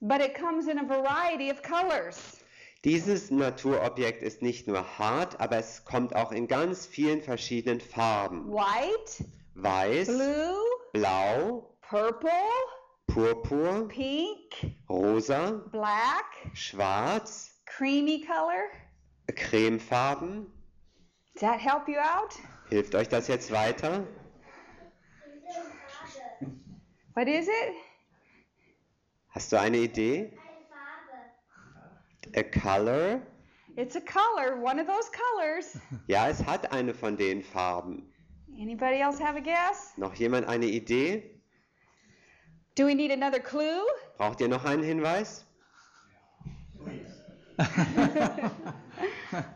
[0.00, 2.38] but it comes in a variety of colors.
[2.84, 8.52] Dieses Naturobjekt ist nicht nur hart, aber es kommt auch in ganz vielen verschiedenen Farben.
[8.52, 10.56] White, Weiß, blue,
[10.92, 12.28] blau, purple,
[13.06, 18.70] purpur, pink, rosa, black, schwarz, creamy color.
[19.34, 20.46] cremefarben.
[21.34, 22.34] Does that help you out?
[22.68, 24.06] Hilft euch das jetzt weiter?
[27.14, 27.74] What is it?
[29.30, 30.32] Hast du eine Idee?
[32.36, 33.22] A color?
[33.76, 35.78] It's a color, one of those colors.
[36.06, 38.12] Ja, es hat eine von den Farben.
[38.58, 39.96] Anybody else have a guess?
[39.96, 41.40] Noch jemand eine Idee?
[42.74, 43.82] Do we need another clue?
[44.18, 45.46] Braucht ihr noch einen Hinweis?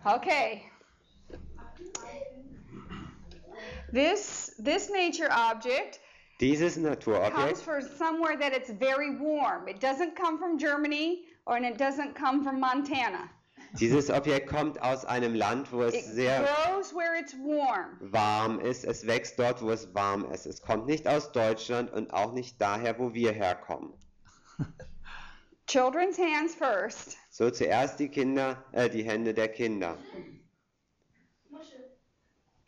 [0.07, 0.65] Okay.
[3.93, 6.01] This this nature object
[6.41, 9.69] Dieses comes Naturobjekt from somewhere that it's very warm.
[9.69, 13.31] It doesn't come from Germany or and it doesn't come from Montana.
[13.79, 17.99] Dieses Objekt kommt aus einem Land, wo es sehr grows where it's warm.
[18.01, 18.85] warm ist.
[18.85, 20.47] Es wächst dort, wo es warm ist.
[20.47, 23.93] Es kommt nicht aus Deutschland und auch nicht daher, wo wir herkommen.
[25.67, 27.17] Children's hands first.
[27.31, 29.97] So zuerst die Kinder, äh, die Hände der Kinder.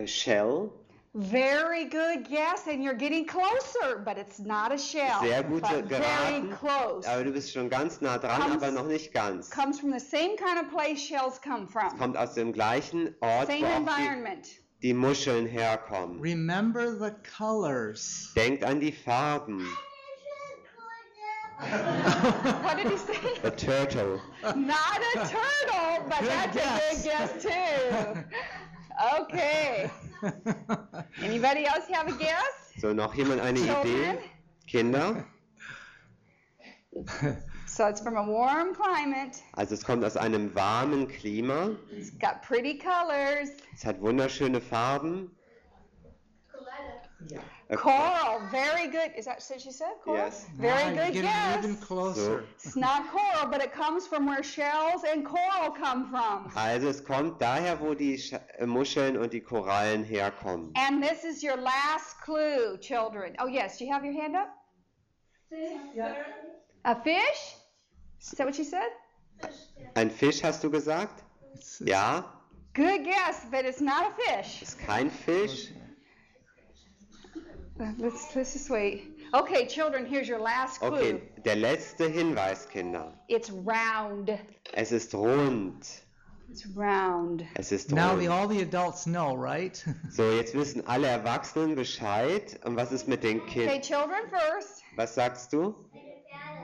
[0.01, 0.71] A shell.
[1.15, 5.21] Very good guess, and you're getting closer, but it's not a shell.
[5.23, 6.51] Sehr gute but very geraten.
[6.53, 7.09] close.
[7.09, 9.51] Aber du bist schon ganz nah dran, Comes- aber noch nicht ganz.
[9.51, 11.97] Comes from the same kind of place shells come from.
[11.99, 14.47] Kommt aus dem gleichen Ort, Same wo environment.
[14.83, 16.21] die, die Muscheln herkommen.
[16.21, 18.31] Remember the colors.
[18.37, 19.67] Denkt an die Farben.
[21.59, 23.39] What did he say?
[23.43, 24.21] A turtle.
[24.43, 28.25] Not a turtle, but Good that's a good guess too.
[29.21, 29.91] Okay.
[31.23, 32.73] Anybody else have a guess?
[32.79, 34.19] So, noch jemand eine Children?
[34.19, 34.19] Idee?
[34.71, 35.25] Kinder?
[37.67, 39.41] So it's from a warm climate.
[39.55, 41.71] Also es kommt aus einem warmen Klima.
[41.91, 43.51] It's got pretty colors.
[43.75, 45.31] Es hat wunderschöne Farben.
[47.33, 47.41] A-
[47.77, 49.11] Coral, very good.
[49.17, 49.93] Is that what she said?
[50.03, 50.17] Coral?
[50.25, 50.47] Yes.
[50.57, 51.59] Very Now good getting guess.
[51.65, 52.45] even closer.
[52.57, 56.51] It's not coral, but it comes from where shells and coral come from.
[56.57, 60.73] Also es kommt daher, wo die Sch äh, Muscheln und die Korallen herkommen.
[60.77, 63.37] And this is your last clue, children.
[63.39, 63.77] Oh, yes.
[63.77, 64.49] Do you have your hand up?
[66.85, 67.57] A fish?
[68.21, 68.89] Is that what you said?
[69.95, 71.23] Ein Fisch hast du gesagt?
[71.81, 72.25] Ja,
[72.75, 74.63] Good guess, but it's not a fish.
[74.63, 75.71] ist kein Fisch.
[75.71, 75.75] Uh,
[77.99, 79.17] Let's, let's just wait.
[79.35, 80.89] Okay, children, here's your last clue.
[80.97, 83.13] Okay, der letzte Hinweis, Kinder.
[83.29, 84.37] It's round.
[84.73, 85.87] Es ist rund.
[86.51, 87.45] It's round.
[87.55, 88.21] Es ist Now rund.
[88.23, 89.83] the, all the adults know, right?
[90.11, 92.59] So, jetzt wissen alle Erwachsenen Bescheid.
[92.65, 93.83] Und was ist mit den Okay, Kindern?
[93.83, 94.83] children first.
[94.97, 95.75] Was sagst du?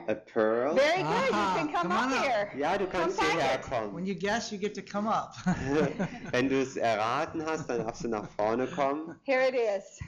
[0.06, 0.74] A pearl?
[0.74, 1.06] Very good.
[1.30, 2.24] You Aha, can come, come up up.
[2.24, 2.50] here.
[2.58, 3.70] Ja, du kannst Come hierher it.
[3.70, 4.06] when kommen.
[4.06, 5.34] you guess, you get to come up.
[6.32, 9.18] Wenn du es erraten hast, dann darfst du nach vorne kommen.
[9.24, 9.98] Here it is.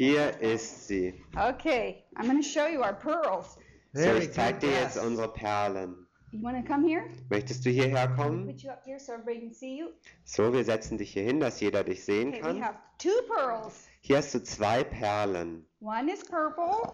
[0.00, 1.12] Hier ist sie.
[1.36, 3.58] Okay, I'm going to show you our pearls.
[3.94, 6.06] So, ich zeig good dir jetzt unsere Perlen.
[6.30, 7.02] You want to come here?
[7.30, 8.46] Möchtest du hierher kommen?
[8.46, 9.88] Put you up here so everybody can see you.
[10.24, 12.62] So, wir setzen dich hier hin, dass jeder dich sehen Okay, we kann.
[12.62, 13.88] have two pearls.
[14.02, 15.66] Hier hast du zwei Perlen.
[15.80, 16.92] One is purple,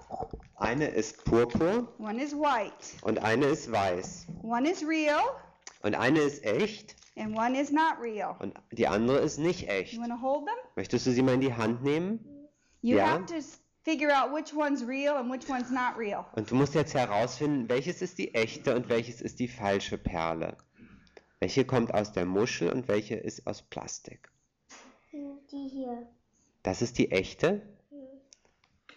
[0.56, 2.72] Eine ist purpur one is white.
[3.02, 4.28] und eine ist weiß.
[4.42, 5.20] One is real,
[5.82, 8.34] Und eine ist echt and one is not real.
[8.38, 9.92] und die andere ist nicht echt.
[9.92, 10.56] You want to hold them?
[10.76, 12.20] Möchtest du sie mal in die Hand nehmen?
[12.84, 13.12] You Yeah.
[13.14, 16.26] have to s- figure out which one's real and which one's not real.
[16.36, 20.58] Und du musst jetzt herausfinden, welches ist die echte und welches ist die falsche Perle.
[21.40, 24.28] Welche kommt aus der Muschel und welche ist aus Plastik.
[25.12, 26.06] Die hier.
[26.62, 27.62] Das ist die echte.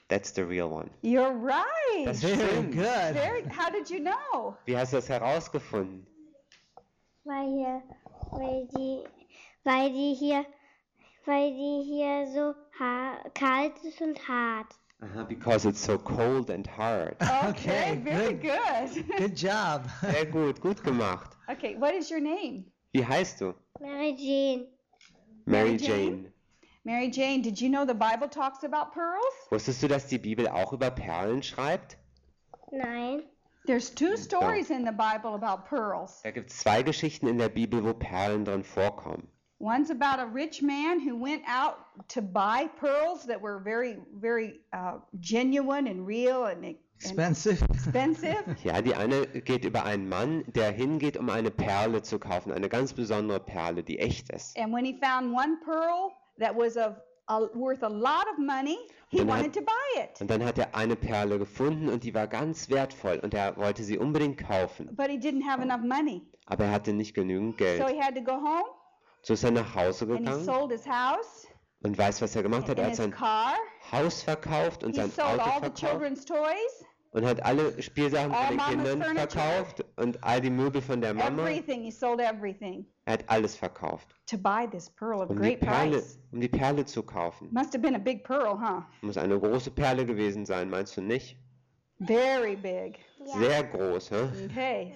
[0.10, 0.90] That's the real one.
[1.02, 2.06] You're right.
[2.06, 2.74] Das Very stimmt.
[2.74, 2.84] good.
[3.14, 4.56] Very, how did you know?
[4.66, 6.06] Wie hast du das herausgefunden?
[7.24, 7.84] Weil hier,
[8.32, 9.04] weil die,
[9.64, 10.46] weil die hier,
[11.28, 14.74] weil die hier so ha kalt ist und hart.
[15.00, 17.16] Aha, because it's so cold and hard.
[17.22, 19.08] Okay, Okay, very good.
[19.08, 19.18] good.
[19.18, 19.84] Good job.
[20.02, 21.38] Sehr gut, gut gemacht.
[21.48, 22.66] okay, what is your name?
[22.94, 23.54] Wie heißt du?
[23.80, 24.68] Mary Jane.
[25.46, 26.24] Mary Jane?
[26.24, 26.34] Jane.
[26.84, 29.34] Mary Jane, did you know the Bible talks about pearls?
[29.52, 31.98] Wusstest du, dass die Bibel auch über Perlen schreibt?
[32.72, 33.24] Nein.
[33.66, 36.22] There's two stories in the Bible about pearls.
[36.24, 39.28] Da gibt es zwei Geschichten in der Bibel, wo Perlen drin vorkommen.
[39.60, 41.78] One's about a rich man who went out
[42.10, 47.62] to buy pearls that were very, very uh, genuine and real and, and Expensive.
[47.72, 48.44] expensive.
[48.64, 52.70] Ja, die eine geht über einen Mann, der hingeet, um eine Perle zu kaufen, eine
[52.70, 54.58] ganz besondere Perle, die echt ist.
[54.58, 56.96] and when he found one pearl that was of
[57.28, 58.78] a, worth a lot of money,
[59.10, 60.20] he wanted to buy it.
[60.22, 63.84] Und dann hat er eine Perle gefunden und die war ganz wertvoll und er wollte
[63.84, 64.96] sie unbedingt kaufen.
[64.96, 66.22] But he didn't have enough money.
[66.46, 67.90] Aber er hatte nicht genügend So Geld.
[67.90, 68.66] he had to go home
[69.28, 71.48] So ist er nach Hause and he gegangen sold his house
[71.84, 72.78] und weiß, was er gemacht hat.
[72.78, 73.56] Er and hat sein car.
[73.92, 77.82] Haus verkauft und He sein sold Auto all the verkauft children's toys, und hat alle
[77.82, 79.28] Spielsachen all von den Kindern furniture.
[79.30, 81.42] verkauft und all die Möbel von der Mama.
[81.46, 81.84] everything.
[81.84, 85.60] He sold everything Er hat alles verkauft, to buy this pearl of um die great
[85.60, 87.50] Perle, um die Perle zu kaufen.
[87.52, 88.82] Must have been a big pearl, huh?
[89.02, 91.36] Muss eine große Perle gewesen sein, meinst du nicht?
[92.00, 93.00] Very big.
[93.26, 94.30] Sehr groß, hä?
[94.46, 94.94] Okay.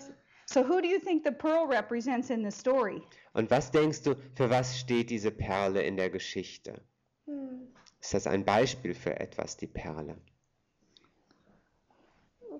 [0.51, 3.01] So who do you think the pearl represents in the story?
[3.33, 6.81] Und was denkst du, für was steht diese Perle in der Geschichte?
[7.25, 7.67] Hm.
[8.01, 10.17] Ist das ein Beispiel für etwas, die Perle?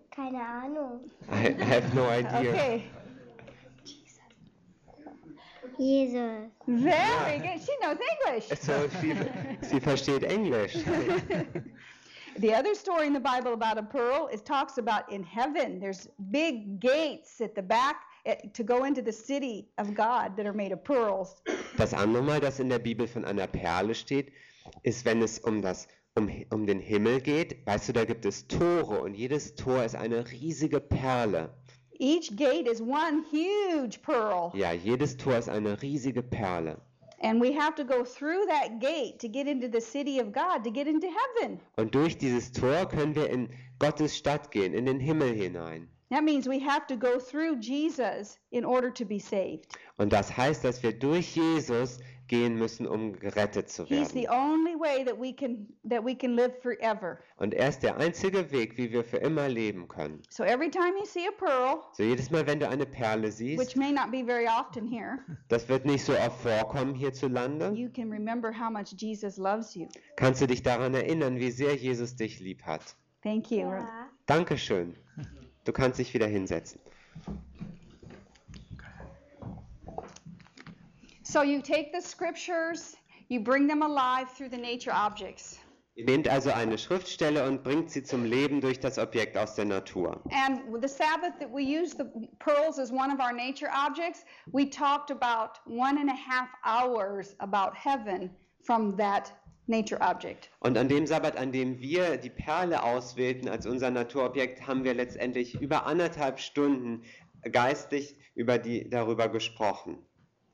[0.09, 1.11] Keine Ahnung.
[1.29, 2.51] I have no idea.
[2.51, 2.83] Okay.
[5.77, 6.19] Jesus.
[6.65, 7.59] Very good.
[7.59, 8.47] She knows English.
[8.61, 9.15] So, sie,
[9.61, 10.75] sie versteht Englisch.
[12.37, 15.79] The other story in the Bible about a pearl is talks about in heaven.
[15.79, 20.45] There's big gates at the back eh, to go into the city of God that
[20.45, 21.41] are made of pearls.
[21.77, 24.31] Das andere Mal, das in der Bibel von einer Perle steht,
[24.83, 27.65] ist, wenn es um, das, um, um den Himmel geht.
[27.67, 31.49] Weißt du, da gibt es Tore und jedes Tor ist eine riesige Perle.
[31.99, 34.51] Each gate is one huge pearl.
[34.55, 36.81] Ja, jedes Tor ist eine riesige Perle.
[37.23, 40.63] And we have to go through that gate to get into the city of God,
[40.63, 41.59] to get into heaven.
[41.77, 45.87] Und durch dieses Tor können wir in Gottes Stadt gehen, in den Himmel hinein.
[46.09, 49.77] That means we have to go through Jesus in order to be saved.
[49.97, 51.99] Und das heißt, dass wir durch Jesus
[52.31, 54.29] gehen müssen, um gerettet zu He's the werden.
[54.31, 57.19] only way that we can that we can live forever.
[57.35, 60.21] Und er ist der einzige Weg, wie wir für immer leben können.
[60.29, 63.33] So every time you see a pearl, So jedes Mal, wenn du eine Perle which
[63.35, 67.89] siehst, may not be very often here, das wird nicht so oft vorkommen hierzulande, you
[67.89, 69.87] can remember how much Jesus loves you.
[70.15, 72.95] kannst du dich daran erinnern, wie sehr Jesus dich lieb hat.
[73.23, 73.59] Thank you.
[73.69, 74.07] Ja.
[74.25, 74.95] Dankeschön.
[75.65, 76.79] Du kannst dich wieder hinsetzen.
[81.31, 82.97] So you take the scriptures,
[83.29, 85.57] you bring them alive through the nature objects.
[85.95, 89.63] Ihr nehmt also eine Schriftstelle und bringt sie zum Leben durch das Objekt aus der
[89.63, 90.21] Natur.
[90.31, 92.03] And with the Sabbath that we use the
[92.39, 97.33] pearls as one of our nature objects, we talked about one and a half hours
[97.39, 98.29] about heaven
[98.65, 99.31] from that
[99.67, 100.49] nature object.
[100.59, 104.93] Und an dem Sabbat, an dem wir die Perle auswählten als unser Naturobjekt, haben wir
[104.93, 107.03] letztendlich über anderthalb Stunden
[107.49, 109.97] geistig über die, darüber gesprochen.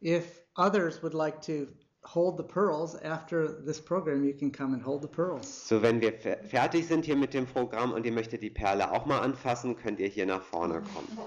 [0.03, 1.67] If others would like to
[2.03, 5.47] hold the pearls after this program, you can come and hold the pearls.
[5.67, 8.91] So, wenn wir fe- fertig sind hier mit dem Programm und ihr möchtet die Perle
[8.91, 11.17] auch mal anfassen, könnt ihr hier nach vorne kommen.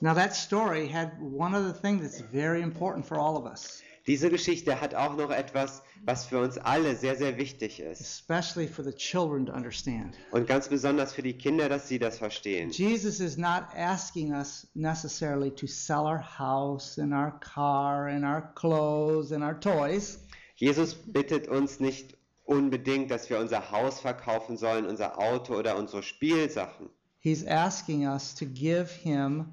[0.00, 4.30] Now, that story had one other thing that's very important for all of us, Diese
[4.30, 8.00] Geschichte hat auch noch etwas, was für uns alle sehr, sehr wichtig ist.
[8.00, 10.16] especially for the children to understand.
[10.32, 12.70] Und ganz besonders für die Kinder, dass sie das verstehen.
[12.70, 18.52] Jesus is not asking us necessarily to sell our house and our car and our
[18.54, 20.18] clothes and our toys.
[20.56, 26.02] Jesus bittet uns nicht unbedingt, dass wir unser Haus verkaufen sollen, unser Auto oder unsere
[26.02, 26.88] Spielsachen.
[27.20, 29.52] He's asking us to give him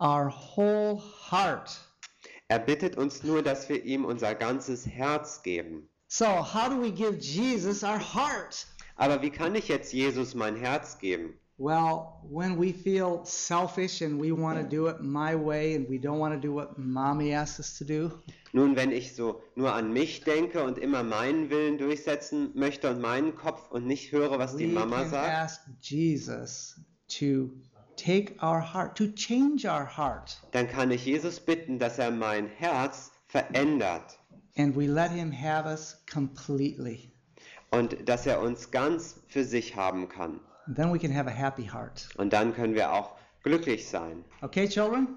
[0.00, 1.78] our whole heart.
[2.48, 5.88] Er bittet uns nur, dass wir ihm unser ganzes Herz geben.
[6.08, 8.66] So, how do we give Jesus our heart?
[8.96, 11.38] Aber wie kann ich jetzt Jesus mein Herz geben?
[11.56, 15.98] Well, when we feel selfish and we want to do it my way and we
[15.98, 18.10] don't want to do what mommy asks us to do,
[18.52, 23.00] Nun, wenn ich so nur an mich denke und immer meinen Willen durchsetzen möchte und
[23.00, 27.50] meinen Kopf und nicht höre, was die Mama can sagt, ask Jesus to
[27.96, 32.48] take our heart, to change our heart, dann kann ich Jesus bitten, dass er mein
[32.48, 34.18] Herz verändert
[34.56, 37.10] and we let him have us completely.
[37.70, 40.40] und dass er uns ganz für sich haben kann.
[40.66, 42.08] And then we can have a happy heart.
[42.16, 44.24] Und dann können wir auch glücklich sein.
[44.42, 45.08] Okay, children?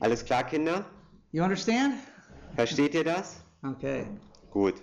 [0.00, 0.84] Alles klar, Kinder?
[1.32, 1.94] You understand?
[2.54, 3.40] Versteht ihr das?
[3.62, 4.06] Okay.
[4.50, 4.74] Gut.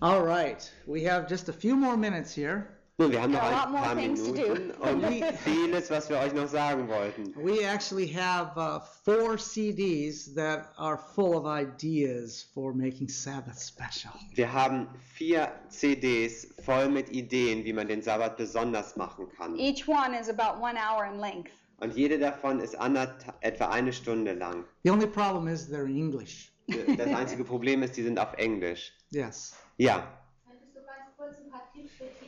[0.00, 0.70] All right.
[0.86, 2.73] We have just a few more minutes here.
[2.96, 3.94] Nun, wir haben noch ein paar.
[3.96, 5.04] Minuten und
[5.44, 7.34] vieles, was wir euch noch sagen wollten.
[7.34, 14.12] We actually have uh, four CDs that are full of ideas for making Sabbath special.
[14.34, 19.58] Wir haben vier CDs voll mit Ideen, wie man den Sabbat besonders machen kann.
[19.58, 21.50] Each one is about one hour in length.
[21.80, 24.64] Und jede davon ist anderth- etwa eine Stunde lang.
[24.84, 26.52] The only problem is they're in English.
[26.96, 28.92] Das einzige Problem ist, die sind auf Englisch.
[29.10, 29.54] Yes.
[29.76, 30.06] Ja.
[30.46, 32.23] Könntest du ganz kurz ein paar Tipps für Teenager, also die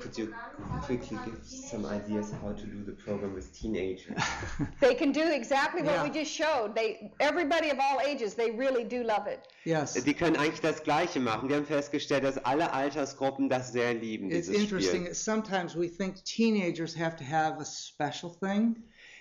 [0.00, 0.34] Could you
[0.82, 4.16] quickly give some ideas how to do the program with teenagers?
[4.80, 6.02] They can do exactly what Yeah.
[6.04, 6.74] we just showed.
[6.74, 9.40] They, everybody of all ages, they really do love it.
[9.64, 9.94] Yes.
[9.94, 11.48] Die können eigentlich das Gleiche machen.
[11.48, 15.02] Wir haben festgestellt, dass alle Altersgruppen das sehr lieben, It's interesting.
[15.04, 15.14] Spiel.
[15.14, 18.76] Sometimes we think teenagers have to have a special thing.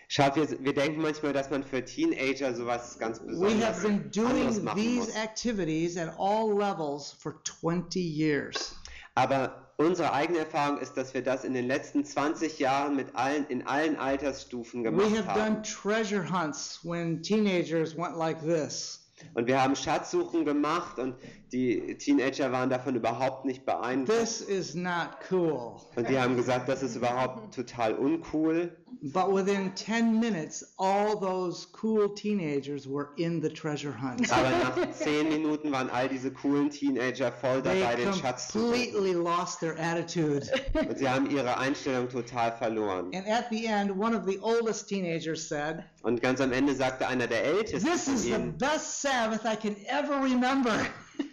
[0.07, 4.11] Schaut, wir, wir denken manchmal, dass man für Teenager sowas ganz We have Besonderes been
[4.11, 5.15] doing these muss.
[5.15, 8.75] activities at all levels for 20 years.
[9.15, 13.45] Aber unsere eigene Erfahrung ist, dass wir das in den letzten 20 Jahren mit allen,
[13.47, 15.55] in allen Altersstufen We gemacht have haben.
[15.55, 18.99] done treasure hunts when teenagers went like this.
[19.35, 21.15] Und wir haben Schatzsuchen gemacht und
[21.51, 24.19] die Teenager waren davon überhaupt nicht beeindruckt.
[24.19, 25.75] This is not cool.
[25.95, 28.75] Und die haben gesagt, das ist überhaupt total uncool.
[29.03, 34.31] But within 10 minutes, all those cool teenagers were in the treasure hunt.
[34.31, 38.59] Aber nach 10 Minuten waren all diese coolen Teenager voll They dabei, den Schatz zu
[38.59, 38.71] suchen.
[38.73, 40.47] completely lost their attitude.
[40.87, 43.11] Und sie haben ihre Einstellung total verloren.
[43.15, 47.07] And at the end, one of the oldest teenagers said, Und ganz am Ende sagte
[47.07, 50.75] einer der Ältesten This is the best Sabbath I can ever remember.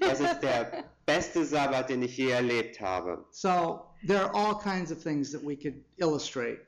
[0.00, 3.24] Das ist der beste Sabbat, den ich je erlebt habe.
[3.30, 6.60] So there are all kinds of things that we could illustrate.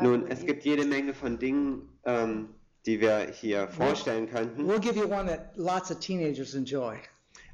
[0.00, 2.54] Nun, es gibt jede Menge von Dingen, ähm,
[2.86, 4.66] die wir hier vorstellen könnten.
[4.68, 6.96] We'll give you one that lots of teenagers enjoy.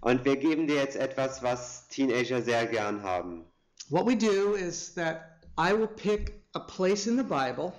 [0.03, 3.45] Und wir geben dir jetzt etwas, was Teenager sehr gern haben.
[3.89, 7.73] What we do is that I will pick a place in the Bible,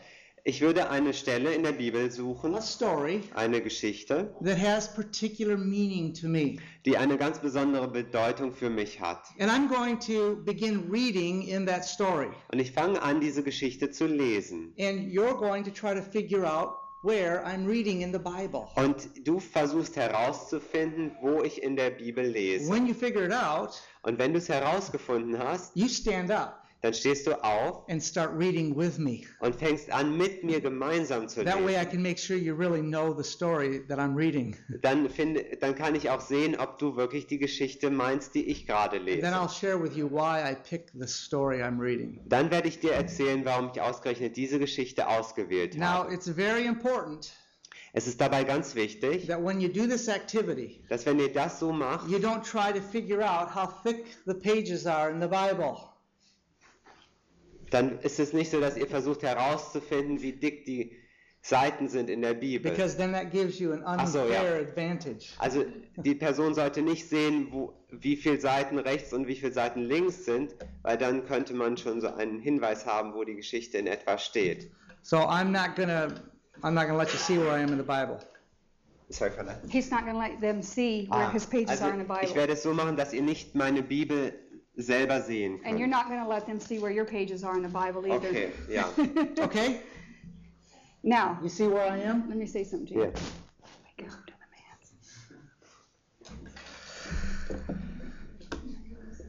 [0.46, 5.56] Ich würde eine Stelle in der Bibel suchen, a story eine Geschichte, that has particular
[5.56, 6.58] meaning to me.
[6.86, 9.24] die eine ganz besondere Bedeutung für mich hat.
[9.40, 12.28] And I'm going to begin reading in that story.
[12.52, 14.74] Und ich fange an, diese Geschichte zu lesen.
[14.78, 18.68] And you're going to try to figure out where I'm reading in the Bible.
[18.76, 22.70] Und du versuchst herauszufinden, wo ich in der Bibel lese.
[22.70, 26.94] When you figure it out, Und wenn du es herausgefunden hast, you stand up dann
[26.94, 29.22] stehst du auf and start reading with me.
[29.40, 31.90] und fängst an, mit mir gemeinsam zu That way I lesen.
[31.92, 34.56] can make sure you really know the story that I'm reading.
[34.82, 38.68] Dann, finde, dann kann ich auch sehen, ob du wirklich die Geschichte meinst, die ich
[38.68, 39.28] gerade Then lese.
[39.28, 42.20] I'll share with you why I picked the story I'm reading.
[42.28, 46.14] Dann werde ich dir erzählen, warum ich ausgerechnet diese Geschichte ausgewählt Now, habe.
[46.14, 47.32] it's very important
[47.94, 51.60] Es ist dabei ganz wichtig, that when you do this activity, dass wenn ihr das
[51.60, 55.28] so macht, you don't try to figure out how thick the pages are in the
[55.28, 55.78] Bible.
[57.74, 60.96] Dann ist es nicht so, dass ihr versucht herauszufinden, wie dick die
[61.42, 62.72] Seiten sind in der Bibel.
[62.72, 64.66] Because then that gives you an Ach so, unfair ja.
[64.66, 65.26] advantage.
[65.40, 65.66] Also
[65.98, 70.24] die Person sollte nicht sehen, wo, wie viele Seiten rechts und wie viele Seiten links
[70.24, 74.18] sind, weil dann könnte man schon so einen Hinweis haben, wo die Geschichte in etwa
[74.18, 74.72] steht.
[75.02, 76.08] So I'm not gonna
[76.62, 78.20] I'm not gonna let you see where I am in the Bible.
[79.10, 79.60] Sorry for that.
[79.70, 82.30] He's not to let them see where Ah, his pages also are in the ich
[82.30, 82.36] Bible.
[82.36, 84.34] werde es so machen, dass ihr nicht meine Bibel
[84.78, 85.92] selber sehen And you're könnt.
[85.92, 88.28] not going to let them see where your pages are in the Bible either.
[88.30, 88.86] Okay, ja.
[89.44, 89.82] Okay?
[91.04, 92.28] Now, You see where I am?
[92.30, 93.02] let me say something to you.
[93.04, 93.10] ja.
[93.98, 94.34] Go to the
[97.74, 97.80] man.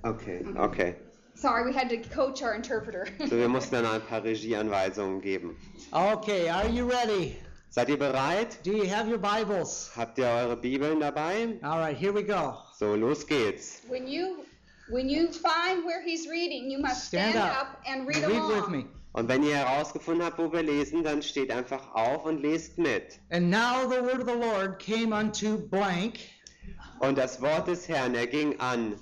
[0.05, 0.97] Okay, okay.
[1.35, 3.07] Sorry, we had to coach our interpreter.
[3.29, 5.57] So, wir mussten dann ein paar Regieanweisungen geben.
[5.93, 7.37] Okay, are you ready?
[7.71, 8.59] Seid ihr bereit?
[8.63, 9.91] Do you have your Bibles?
[9.97, 11.59] Habt ihr eure Bibeln dabei?
[11.63, 12.55] All right, here we go.
[12.79, 13.81] So, los geht's.
[13.89, 14.45] when you
[14.91, 17.61] when you find where he's reading, you must Stand stand, up.
[17.61, 17.83] up.
[17.87, 18.61] and read, Read along.
[18.61, 18.87] with me.
[19.13, 23.21] Und wenn ihr herausgefunden habt, wo wir lesen, dann steht einfach auf und lest mit.
[23.31, 26.19] And now the word of the Lord came unto blank,
[27.01, 28.97] Und das Wort des Herrn erging an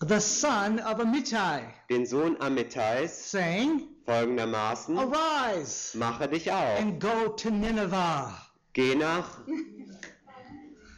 [0.00, 7.28] the son of Amittai, den Sohn Amittais saying, folgendermaßen: Arise Mache dich auf, and go
[7.28, 8.32] to Nineveh,
[8.74, 9.40] geh nach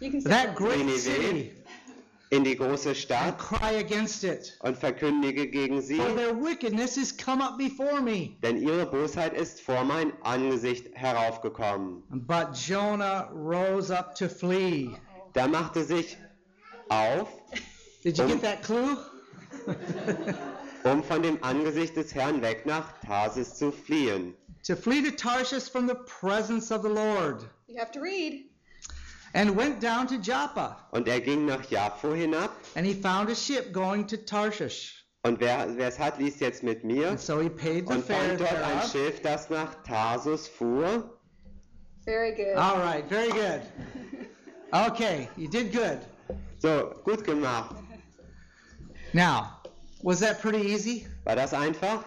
[0.01, 0.99] You can say that great Nineveh.
[0.99, 1.53] city,
[2.35, 4.57] in die große and Stadt cry against it.
[4.63, 8.37] und verkündige gegen sie, For their wickedness is come up before me.
[8.43, 12.03] denn ihre Bosheit ist vor mein Angesicht heraufgekommen.
[12.11, 14.91] But Jonah rose up to flee.
[15.33, 16.17] Da machte sich
[16.89, 17.29] auf,
[18.05, 18.97] Did you get that clue?
[20.85, 24.35] um von dem Angesicht des Herrn weg nach Tarsis zu fliehen.
[24.67, 28.45] to flee to Tarshish from the presence of the Lord, you have to read.
[29.35, 30.77] And went down to Joppa.
[30.93, 35.05] Und er ging nach Jaffo hinab And he found a ship going to Tarshish.
[35.25, 37.09] Und wer es hat, liest jetzt mit mir.
[37.09, 38.89] And so he paid the Und fare fand dort ein.
[38.89, 41.19] Schiff, das nach Tarsus fuhr.
[42.05, 42.57] Very good.
[42.57, 43.63] All right, very good.
[44.73, 46.01] Okay, you did good.
[46.59, 47.77] So, gut gemacht.
[49.15, 49.61] Now,
[50.03, 51.07] was that pretty easy?
[51.25, 52.05] War das einfach?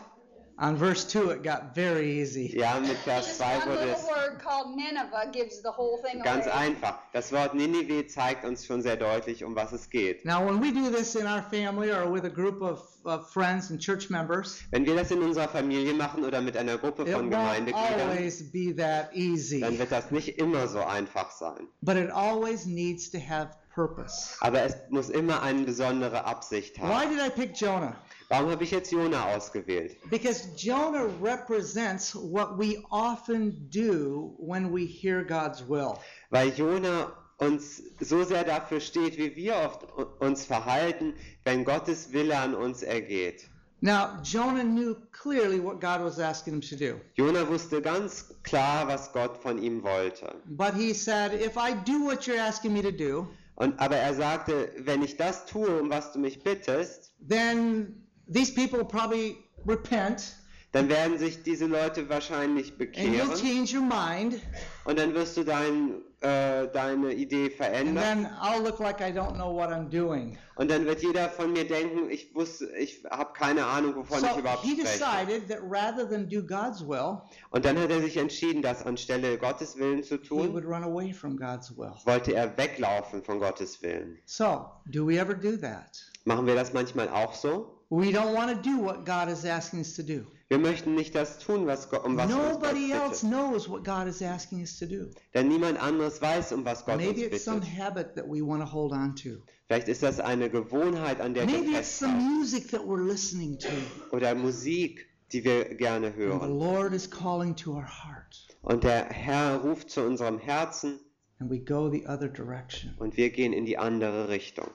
[0.60, 2.52] On verse 2, it got very easy.
[2.58, 6.02] Ja, mit Vers Just 2 one wurde little es word called Nineveh gives the whole
[6.02, 6.70] thing ganz away.
[6.70, 6.98] einfach.
[7.14, 10.26] Das Wort Ninive zeigt uns schon sehr deutlich, um was es geht.
[10.26, 13.70] Now, when we do this in our family or with a group of, of friends
[13.70, 17.30] and church members, Wenn wir das in unserer Familie machen oder mit einer Gruppe von
[17.30, 19.60] Gemeindegliedern, always be that easy.
[19.60, 21.68] dann wird das nicht immer so einfach sein.
[21.82, 24.36] But it always needs to have purpose.
[24.42, 27.10] Aber es muss immer eine besondere Absicht Why haben.
[27.12, 27.96] did I pick Jonah?
[28.30, 29.96] Warum habe ich jetzt Jona ausgewählt?
[30.10, 35.98] Because Jonah represents what we often do when we hear God's will.
[36.32, 39.86] Weil Jona uns so sehr dafür steht, wie wir oft
[40.20, 41.14] uns verhalten,
[41.46, 43.48] wenn Gottes Wille an uns ergeht.
[43.80, 47.00] Now, Jonah knew clearly what God was asking him to do.
[47.16, 50.34] Jona wusste ganz klar, was Gott von ihm wollte.
[50.48, 53.28] But he said, If I do what you're asking me to do,
[53.58, 58.54] Und, aber er sagte, wenn ich das tue, um was du mich bittest, then these
[58.54, 59.36] people probably
[59.66, 60.36] repent
[60.74, 64.42] dann werden sich diese Leute wahrscheinlich and you'll bekehren change your mind,
[64.86, 67.96] und dann wirst du dein, äh, deine Idee and verändern.
[68.04, 70.38] then I'll look like I don't know what I'm doing.
[70.56, 74.30] Und dann wird jeder von mir denken, ich wusste, ich habe keine Ahnung, wovon ich
[74.30, 74.98] So überhaupt he spreche.
[75.00, 79.38] decided that rather than do God's will, Und dann hat er sich entschieden, das anstelle
[79.38, 81.94] Gottes Willen zu he would tun, run away from God's will.
[82.06, 84.18] wollte er weglaufen von Gottes Willen.
[84.26, 86.04] So, do we ever do that?
[86.26, 87.74] Machen wir das manchmal auch so?
[87.90, 90.26] We don't want to do what God is asking us to do.
[90.50, 93.30] Wir möchten nicht das tun, was, Gott- um was uns Gott Nobody else bittet.
[93.30, 95.10] knows what God is asking us to do.
[95.34, 97.78] Denn niemand anderes weiß, um was Gott uns Maybe it's some bittet.
[97.78, 99.42] habit that we want to hold on to.
[99.68, 102.38] Vielleicht ist das eine Gewohnheit, an der Maybe wir it's some festhalten.
[102.38, 103.68] music that we're listening to.
[104.16, 106.58] Oder Musik, die wir gerne And the hören.
[106.58, 108.48] Lord is calling to our heart.
[108.62, 111.00] Und der Herr ruft zu unserem Herzen
[111.40, 112.96] And we go the other direction.
[113.00, 114.70] und wir gehen in die andere Richtung.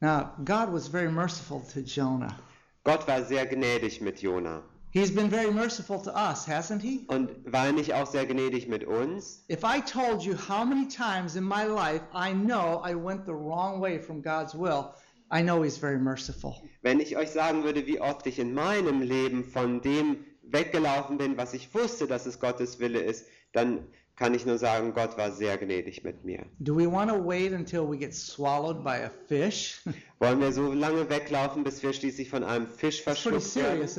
[0.00, 2.38] Now, God was very merciful to Jonah.
[2.84, 4.62] Gott war sehr gnädig mit Jona.
[4.90, 7.04] He's been very merciful to us, hasn't he?
[7.08, 9.44] Und war nicht auch sehr gnädig mit uns?
[9.50, 13.34] If I told you how many times in my life I know I went the
[13.34, 14.94] wrong way from God's will,
[15.30, 16.62] I know He's very merciful.
[16.80, 21.36] Wenn ich euch sagen würde, wie oft ich in meinem Leben von dem weggelaufen bin,
[21.36, 23.86] was ich wusste, dass es Gottes Wille ist, dann
[24.16, 26.46] kann ich nur sagen, Gott war sehr gnädig mit mir.
[26.60, 29.82] Do we want to wait until we get swallowed by a fish?
[30.18, 33.86] Wollen wir so lange weglaufen, bis wir schließlich von einem Fisch verschluckt werden?
[33.86, 33.94] serious,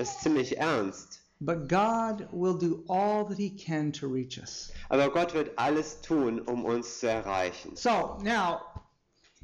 [0.00, 1.20] ist ziemlich ernst.
[1.42, 4.72] But God will do all that He can to reach us.
[4.90, 7.76] Aber Gott wird alles tun, um uns zu erreichen.
[7.76, 8.60] So now,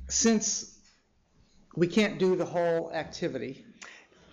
[0.08, 0.78] since
[1.74, 3.65] we can't do the whole activity,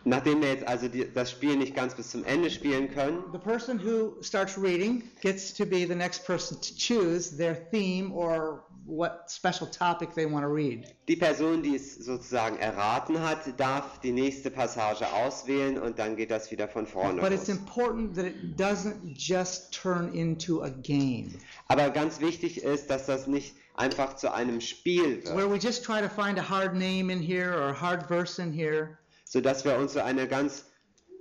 [0.06, 3.38] Nachdem wir jetzt also die, das Spiel nicht ganz bis zum Ende spielen können, the
[3.38, 8.66] person who starts reading gets to be the next person to choose their theme or
[8.86, 10.84] what special topic they want to read.
[11.08, 16.32] die Person, die es sozusagen erraten hat, darf die nächste Passage auswählen und dann geht
[16.32, 17.58] das wieder von vorne But it's los.
[17.58, 21.34] important that it doesn't just turn into a game
[21.70, 25.86] Aber ganz wichtig ist, dass das nicht einfach zu einem Spiel where wird, we just
[25.86, 28.98] try to find a hard name in here or a hard verse in here.
[29.34, 30.66] Sodass wir uns so eine ganz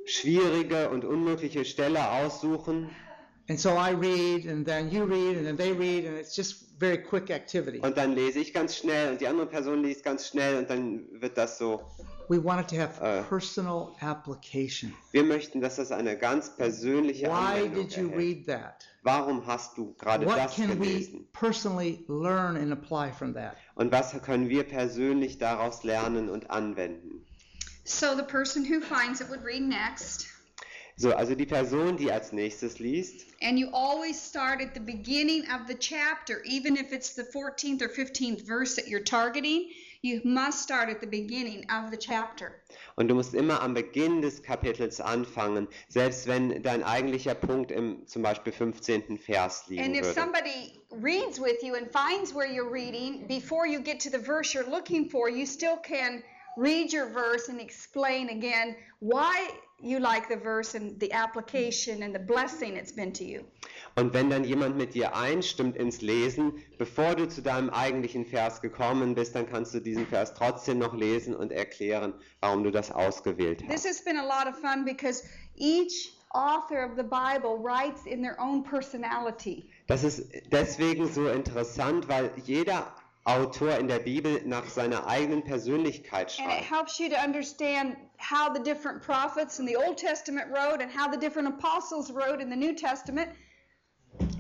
[0.05, 2.91] schwierige und unmögliche Stelle aussuchen
[3.49, 6.79] And so I read, and then you read, and then they read, and it's just
[6.79, 7.81] very quick activity.
[7.81, 11.07] und dann lese ich ganz schnell und die andere Person liest ganz schnell und dann
[11.21, 11.81] wird das so.
[12.29, 13.25] We want it to have Uh.
[13.29, 14.95] personal application.
[15.11, 17.31] Wir möchten, dass das eine ganz persönliche Why
[17.65, 18.17] Anwendung did you erhält.
[18.17, 18.87] read that?
[19.03, 21.27] Warum hast du gerade What das can we gelesen?
[21.33, 23.57] personally learn and apply from that?
[23.75, 27.27] Und was können wir persönlich daraus lernen und anwenden?
[27.85, 30.29] So the person who finds it would read next.
[30.99, 35.43] So, also die Person, die als nächstes liest, And you always start at the beginning
[35.51, 39.71] of the chapter, even if it's the 14th or 15th verse that you're targeting,
[40.03, 42.61] you must start at the beginning of the chapter.
[42.97, 48.07] und du musst immer am Beginn des Kapitels anfangen, selbst wenn dein eigentlicher Punkt im
[48.07, 49.19] zum Beispiel 15.
[49.19, 50.15] Vers liegen And if würde.
[50.15, 54.53] somebody reads with you and finds where you're reading, before you get to the verse
[54.55, 56.23] you're looking for, you still can
[56.57, 59.49] read your verse and explain again why
[59.81, 63.45] you like the verse and the application and the blessing it's been to you.
[63.97, 68.61] Und wenn dann jemand mit dir einstimmt ins Lesen, bevor du zu deinem eigentlichen Vers
[68.63, 72.91] gekommen bist, dann kannst du diesen Vers trotzdem noch lesen und erklären, warum du das
[72.91, 73.87] ausgewählt This hast.
[73.87, 75.25] has been a lot of fun because
[75.57, 79.69] each author of the Bible writes in their own personality.
[79.89, 82.95] Das ist deswegen so interessant, weil jeder
[83.25, 86.71] Autor in der Bibel nach seiner eigenen Persönlichkeit And it schreibt.
[86.71, 91.11] helps you to understand how the different prophets in the Old Testament wrote and how
[91.13, 93.29] the different apostles wrote in the New Testament.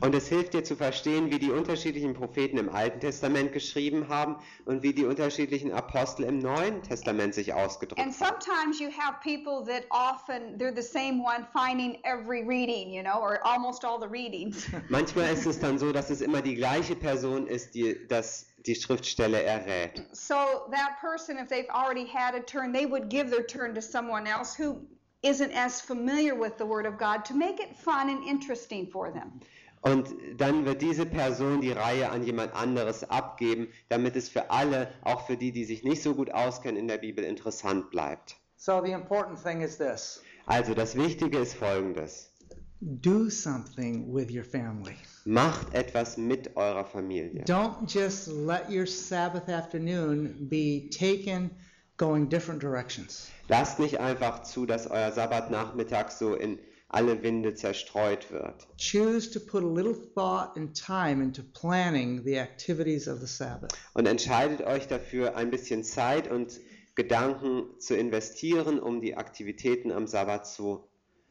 [0.03, 4.37] Und es hilft dir zu verstehen, wie die unterschiedlichen Propheten im Alten Testament geschrieben haben
[4.67, 8.35] und wie die unterschiedlichen Apostel im Neuen Testament sich ausgedrückt And haben.
[8.35, 13.19] sometimes you have people that often they're the same one finding every reading, you know,
[13.21, 14.67] or almost all the readings.
[14.91, 18.75] Manchmal ist es dann so, dass es immer die gleiche Person ist, die das, die
[18.75, 20.03] Schriftstelle errät.
[20.13, 20.35] So
[20.71, 24.27] that person, if they've already had a turn, they would give their turn to someone
[24.27, 24.81] else who
[25.23, 29.11] isn't as familiar with the Word of God to make it fun and interesting for
[29.13, 29.41] them.
[29.85, 34.93] Und dann wird diese Person die Reihe an jemand anderes abgeben, damit es für alle,
[35.03, 38.37] auch für die, die sich nicht so gut auskennen in der Bibel, interessant bleibt.
[38.57, 42.29] So the important thing is this Also das Wichtige ist folgendes.
[42.81, 44.97] do something with your family.
[45.25, 47.45] Macht etwas mit eurer Familie.
[47.45, 51.51] Don't just let your Sabbath afternoon be taken
[51.97, 53.31] going different directions.
[53.49, 56.59] Lasst nicht einfach zu, dass euer Sabbatnachmittag so in
[56.89, 58.67] alle Winde zerstreut wird.
[58.77, 63.73] Choose to put a little thought and time into planning the activities of the Sabbath.
[63.95, 66.61] Und entscheidet euch dafür, ein bisschen Zeit und
[66.95, 70.85] Gedanken zu investieren, um die Aktivitäten am Sabbat zu.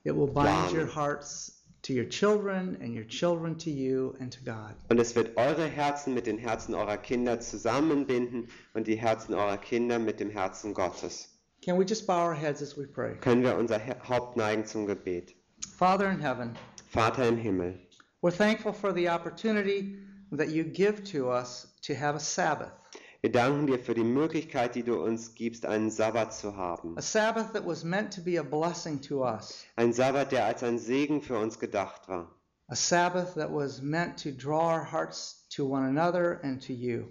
[0.04, 4.40] It will bind your hearts to your children and your children to you and to
[4.44, 4.76] God.
[4.90, 9.58] Und es wird eure Herzen mit den Herzen eurer Kinder zusammenbinden und die Herzen eurer
[9.58, 11.30] Kinder mit dem Herzen Gottes.
[11.64, 13.16] Can we just bow our heads as we pray?
[13.22, 15.36] Können wir unser Haupt neigen zum Gebet.
[15.78, 16.56] Father in heaven,
[16.90, 17.80] Vater im Himmel,
[18.22, 19.98] we're thankful for the opportunity
[20.32, 22.81] that you give to us to have a Sabbath,
[23.22, 26.98] wir danken dir für die Möglichkeit, die du uns gibst, einen Sabbat zu haben.
[26.98, 30.64] a Sabbath that was meant to be a blessing to us, Ein Sabbat, der als
[30.64, 32.36] ein Segen für uns gedacht war.
[32.70, 37.06] a Sabbath that was meant to draw our hearts to one another and to you.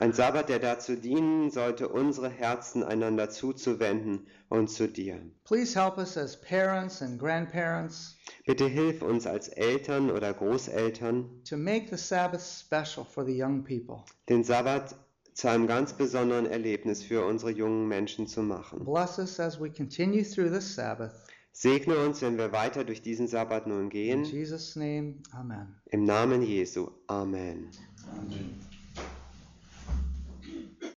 [0.00, 5.20] Ein Sabbat, der dazu dienen sollte, unsere Herzen einander zuzuwenden und zu dir.
[5.44, 11.56] Please help us as parents and grandparents Bitte hilf uns als Eltern oder Großeltern, to
[11.58, 14.02] make the Sabbath special for the young people.
[14.28, 14.96] den Sabbat
[15.34, 18.84] zu einem ganz besonderen Erlebnis für unsere jungen Menschen zu machen.
[18.84, 21.12] Bless us as we continue through this Sabbath.
[21.52, 24.24] Segne uns, wenn wir weiter durch diesen Sabbat nun In gehen.
[24.24, 25.76] Jesus' name, amen.
[25.90, 26.90] Im Namen Jesu.
[27.08, 27.68] Amen.
[28.10, 28.71] Amen.